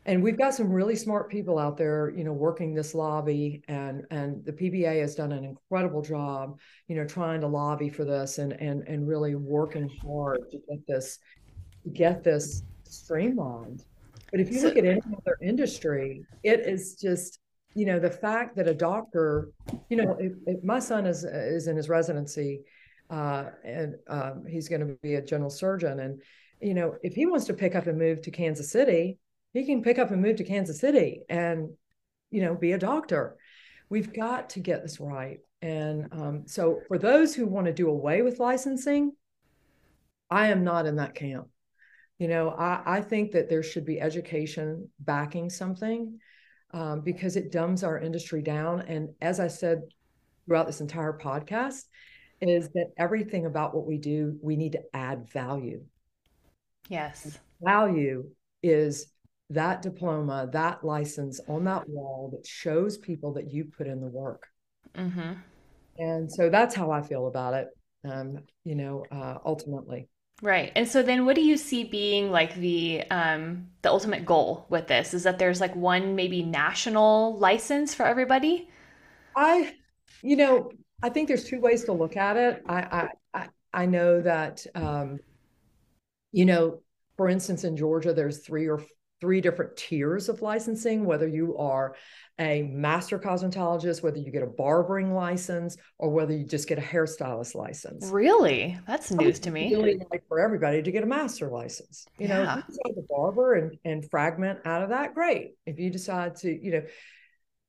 [0.06, 4.04] and we've got some really smart people out there you know working this lobby and
[4.10, 8.38] and the pba has done an incredible job you know trying to lobby for this
[8.38, 11.18] and and and really working hard to get this
[11.92, 13.84] get this streamlined.
[14.30, 17.38] But if you look at any other industry it is just
[17.74, 19.50] you know the fact that a doctor
[19.88, 22.62] you know if, if my son is is in his residency
[23.08, 26.20] uh, and um, he's going to be a general surgeon and
[26.60, 29.18] you know if he wants to pick up and move to kansas city
[29.56, 31.70] he can pick up and move to Kansas City and,
[32.30, 33.36] you know, be a doctor.
[33.88, 35.38] We've got to get this right.
[35.62, 39.12] And um, so for those who want to do away with licensing,
[40.30, 41.48] I am not in that camp.
[42.18, 46.18] You know, I, I think that there should be education backing something
[46.72, 48.82] um, because it dumbs our industry down.
[48.82, 49.82] And as I said
[50.46, 51.84] throughout this entire podcast,
[52.40, 55.82] is that everything about what we do, we need to add value.
[56.88, 57.38] Yes.
[57.62, 58.28] Value
[58.62, 59.06] is
[59.50, 64.08] that diploma, that license on that wall that shows people that you put in the
[64.08, 64.48] work.
[64.94, 65.32] Mm-hmm.
[65.98, 67.68] And so that's how I feel about it,
[68.04, 70.08] um, you know, uh, ultimately.
[70.42, 70.70] Right.
[70.76, 74.86] And so then what do you see being like the um the ultimate goal with
[74.86, 75.14] this?
[75.14, 78.68] Is that there's like one maybe national license for everybody?
[79.34, 79.74] I
[80.22, 80.70] you know,
[81.02, 82.62] I think there's two ways to look at it.
[82.68, 85.20] I I I know that um
[86.32, 86.82] you know,
[87.16, 88.82] for instance in Georgia there's three or
[89.20, 91.94] three different tiers of licensing, whether you are
[92.38, 96.82] a master cosmetologist, whether you get a barbering license, or whether you just get a
[96.82, 98.08] hairstylist license.
[98.08, 98.78] Really?
[98.86, 99.74] That's news to me.
[99.74, 102.06] Really like for everybody to get a master license.
[102.18, 102.36] You yeah.
[102.36, 105.52] know, if you decide to barber and, and fragment out of that, great.
[105.64, 106.82] If you decide to, you know,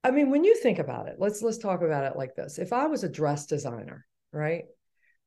[0.04, 2.60] I mean, when you think about it, let's let's talk about it like this.
[2.60, 4.66] If I was a dress designer, right?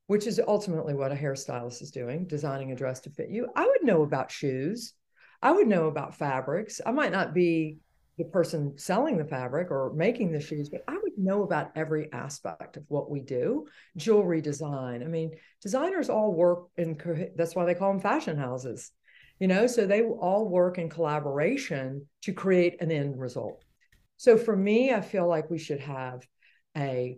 [0.07, 3.49] Which is ultimately what a hairstylist is doing, designing a dress to fit you.
[3.55, 4.95] I would know about shoes.
[5.43, 6.81] I would know about fabrics.
[6.85, 7.79] I might not be
[8.19, 12.13] the person selling the fabric or making the shoes, but I would know about every
[12.13, 13.67] aspect of what we do.
[13.97, 15.03] Jewelry design.
[15.03, 15.33] I mean,
[15.63, 18.93] designers all work in, that's why they call them fashion houses,
[19.39, 23.65] you know, so they all work in collaboration to create an end result.
[24.19, 26.21] So for me, I feel like we should have
[26.77, 27.17] a,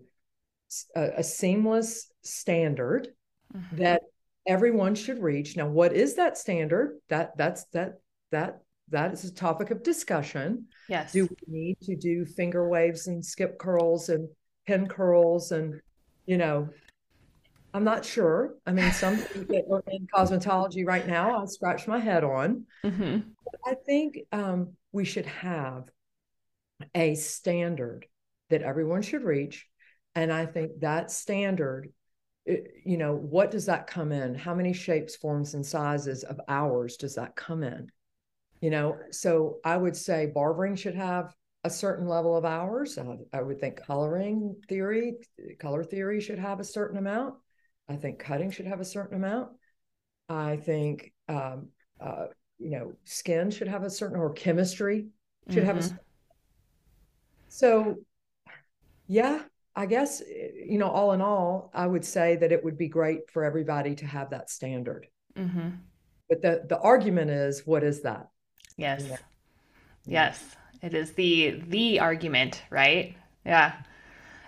[0.94, 3.08] a, a seamless standard
[3.52, 3.76] mm-hmm.
[3.78, 4.02] that
[4.46, 5.56] everyone should reach.
[5.56, 6.98] Now, what is that standard?
[7.08, 7.94] That that's that
[8.32, 10.66] that that is a topic of discussion.
[10.88, 11.12] Yes.
[11.12, 14.28] Do we need to do finger waves and skip curls and
[14.66, 15.80] pin curls and
[16.26, 16.68] you know
[17.74, 18.56] I'm not sure.
[18.66, 22.66] I mean, some that are in cosmetology right now, I scratch my head on.
[22.84, 23.20] Mm-hmm.
[23.64, 25.84] I think um, we should have
[26.94, 28.04] a standard
[28.50, 29.66] that everyone should reach.
[30.14, 31.88] And I think that standard
[32.46, 34.34] you know, what does that come in?
[34.34, 37.90] How many shapes, forms, and sizes of hours does that come in?
[38.62, 41.34] You know, so I would say barbering should have
[41.64, 42.96] a certain level of hours.
[42.96, 45.16] Uh, I would think coloring theory,
[45.58, 47.34] color theory should have a certain amount.
[47.88, 49.50] I think cutting should have a certain amount.
[50.28, 52.26] I think, um, uh,
[52.58, 55.08] you know, skin should have a certain, or chemistry
[55.50, 55.66] should mm-hmm.
[55.66, 55.80] have a.
[55.80, 55.96] Mm-hmm.
[57.48, 57.96] So,
[59.08, 59.42] yeah,
[59.74, 63.28] I guess, you know, all in all, I would say that it would be great
[63.32, 65.08] for everybody to have that standard.
[65.36, 65.70] Mm-hmm.
[66.28, 68.28] But the, the argument is, what is that?
[68.76, 69.04] Yes.
[69.08, 69.16] Yeah.
[70.06, 70.56] Yes.
[70.82, 73.14] It is the the argument, right?
[73.44, 73.72] Yeah.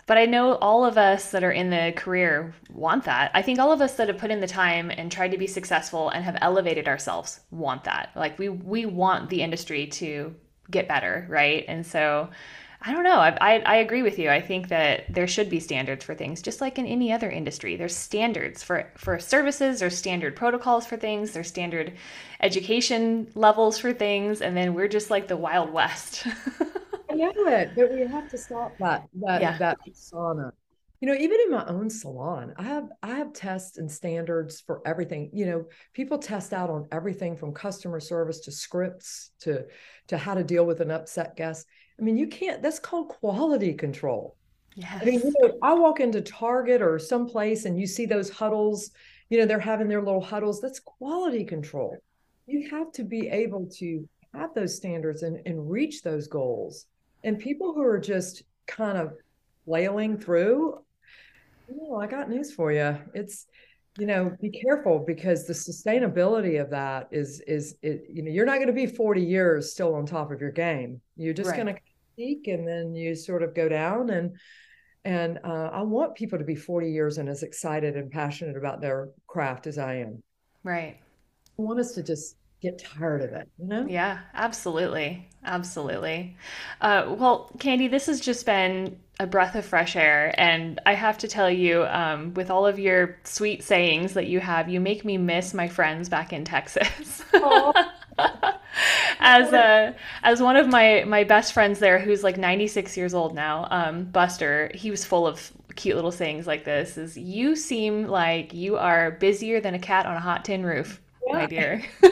[0.07, 3.31] But I know all of us that are in the career want that.
[3.33, 5.47] I think all of us that have put in the time and tried to be
[5.47, 8.11] successful and have elevated ourselves want that.
[8.15, 10.35] Like we we want the industry to
[10.71, 11.65] get better, right?
[11.69, 12.29] And so
[12.87, 13.17] I don't know.
[13.17, 14.29] I, I, I, agree with you.
[14.29, 17.77] I think that there should be standards for things, just like in any other industry.
[17.77, 21.95] There's standards for, for services, there's standard protocols for things, there's standard
[22.43, 26.27] education levels for things, and then we're just like the Wild West.
[27.11, 29.57] I know it, but we have to stop that that yeah.
[29.59, 30.53] that persona.
[31.01, 34.83] You know, even in my own salon, I have I have tests and standards for
[34.85, 35.31] everything.
[35.33, 39.65] You know, people test out on everything from customer service to scripts to
[40.09, 41.67] to how to deal with an upset guest
[41.99, 44.37] I mean, you can't, that's called quality control.
[44.75, 44.99] Yes.
[45.01, 48.91] I mean, you know, I walk into Target or someplace and you see those huddles,
[49.31, 50.61] you know, they're having their little huddles.
[50.61, 51.97] That's quality control.
[52.47, 56.87] You have to be able to have those standards and, and reach those goals.
[57.23, 59.15] And people who are just kind of
[59.65, 60.81] flailing through,
[61.69, 62.99] you know, I got news for you.
[63.15, 63.47] It's,
[63.99, 68.47] you know, be careful because the sustainability of that is is it, you know, you're
[68.47, 71.01] not going to be 40 years still on top of your game.
[71.17, 71.57] You're just right.
[71.57, 71.81] going to
[72.17, 74.37] peak and then you sort of go down and
[75.05, 78.81] and uh, I want people to be 40 years and as excited and passionate about
[78.81, 80.23] their craft as I am.
[80.63, 80.97] Right.
[81.59, 83.87] I want us to just get tired of it, you know?
[83.87, 85.29] Yeah, absolutely.
[85.45, 86.37] Absolutely.
[86.81, 90.35] Uh, well, Candy, this has just been a breath of fresh air.
[90.39, 94.41] And I have to tell you, um, with all of your sweet sayings that you
[94.41, 97.23] have, you make me miss my friends back in Texas.
[99.21, 103.35] as a as one of my my best friends there, who's like 96 years old
[103.35, 108.07] now, um, Buster, he was full of cute little sayings like this: "Is you seem
[108.07, 111.33] like you are busier than a cat on a hot tin roof, yeah.
[111.35, 111.83] my dear."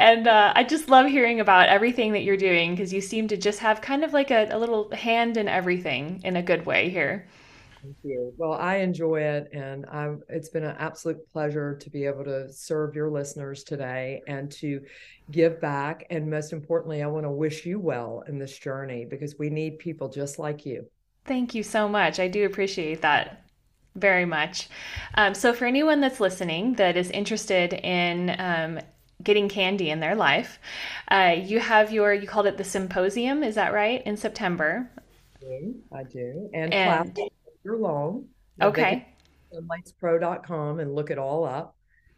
[0.00, 3.36] and uh, I just love hearing about everything that you're doing because you seem to
[3.36, 6.88] just have kind of like a, a little hand in everything in a good way
[6.88, 7.28] here.
[7.82, 8.32] Thank you.
[8.36, 12.52] Well, I enjoy it, and I'm, it's been an absolute pleasure to be able to
[12.52, 14.82] serve your listeners today and to
[15.30, 16.06] give back.
[16.10, 19.78] And most importantly, I want to wish you well in this journey because we need
[19.78, 20.86] people just like you.
[21.24, 22.20] Thank you so much.
[22.20, 23.44] I do appreciate that
[23.96, 24.68] very much.
[25.14, 28.80] Um, so, for anyone that's listening that is interested in um,
[29.22, 30.58] getting candy in their life.
[31.08, 34.02] Uh, you have your, you called it the symposium, is that right?
[34.06, 34.90] In September.
[35.92, 36.50] I do.
[36.54, 37.30] And, and classes
[37.66, 38.26] are long.
[38.60, 39.06] Okay.
[39.52, 41.76] Sunlightspro.com and look it all up.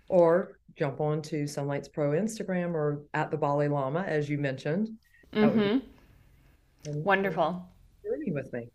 [0.08, 4.90] Or jump on to Sunlights Pro Instagram or at the Balay Lama, as you mentioned.
[5.32, 5.78] Mm-hmm.
[7.02, 7.66] Wonderful.
[8.04, 8.68] Journey with me.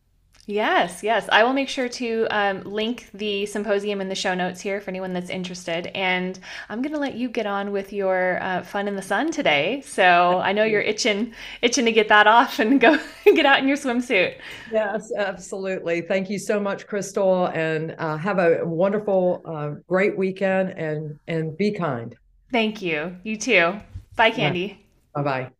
[0.49, 1.27] Yes, yes.
[1.29, 4.89] I will make sure to um, link the symposium in the show notes here for
[4.89, 5.87] anyone that's interested.
[5.87, 6.39] And
[6.69, 9.81] I'm going to let you get on with your uh, fun in the sun today.
[9.85, 13.67] So I know you're itching, itching to get that off and go get out in
[13.67, 14.37] your swimsuit.
[14.71, 15.99] Yes, absolutely.
[15.99, 20.69] Thank you so much, Crystal, and uh, have a wonderful, uh, great weekend.
[20.77, 22.15] And and be kind.
[22.53, 23.17] Thank you.
[23.23, 23.79] You too.
[24.15, 24.85] Bye, Candy.
[25.13, 25.51] Bye bye.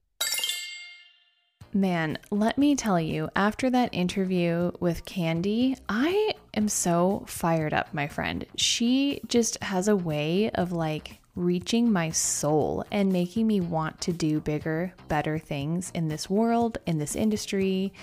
[1.77, 7.93] Man, let me tell you, after that interview with Candy, I am so fired up,
[7.93, 8.47] my friend.
[8.55, 14.11] She just has a way of like reaching my soul and making me want to
[14.11, 17.93] do bigger, better things in this world, in this industry,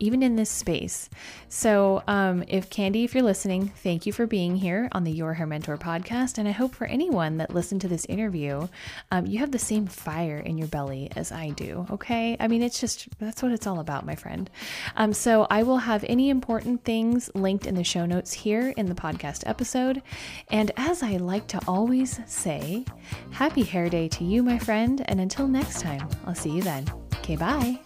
[0.00, 1.08] even in this space.
[1.48, 5.34] So, um, if Candy, if you're listening, thank you for being here on the Your
[5.34, 6.38] Hair Mentor podcast.
[6.38, 8.68] And I hope for anyone that listened to this interview,
[9.10, 11.86] um, you have the same fire in your belly as I do.
[11.90, 12.36] Okay.
[12.38, 14.48] I mean, it's just that's what it's all about, my friend.
[14.96, 18.86] Um, so, I will have any important things linked in the show notes here in
[18.86, 20.02] the podcast episode.
[20.50, 22.77] And as I like to always say,
[23.30, 25.02] happy hair day to you, my friend.
[25.06, 26.86] And until next time, I'll see you then.
[27.16, 27.78] Okay, bye.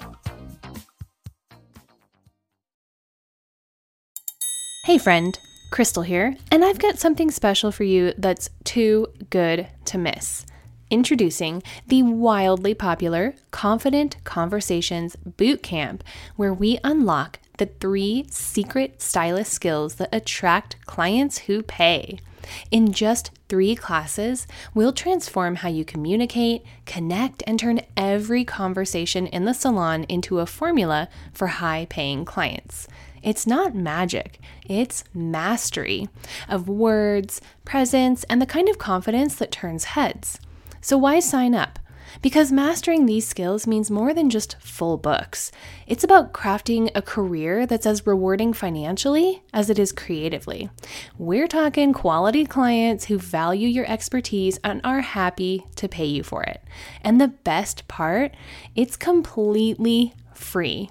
[4.85, 5.39] Hey, friend,
[5.71, 10.45] Crystal here, and I've got something special for you that's too good to miss.
[10.91, 16.05] Introducing the wildly popular Confident Conversations Boot Camp,
[16.37, 22.19] where we unlock the three secret stylist skills that attract clients who pay.
[22.71, 29.45] In just three classes, we'll transform how you communicate, connect, and turn every conversation in
[29.45, 32.89] the salon into a formula for high paying clients.
[33.23, 36.09] It's not magic, it's mastery
[36.49, 40.41] of words, presence, and the kind of confidence that turns heads.
[40.81, 41.79] So, why sign up?
[42.21, 45.51] Because mastering these skills means more than just full books.
[45.87, 50.69] It's about crafting a career that's as rewarding financially as it is creatively.
[51.17, 56.43] We're talking quality clients who value your expertise and are happy to pay you for
[56.43, 56.63] it.
[57.03, 58.35] And the best part,
[58.75, 60.91] it's completely free.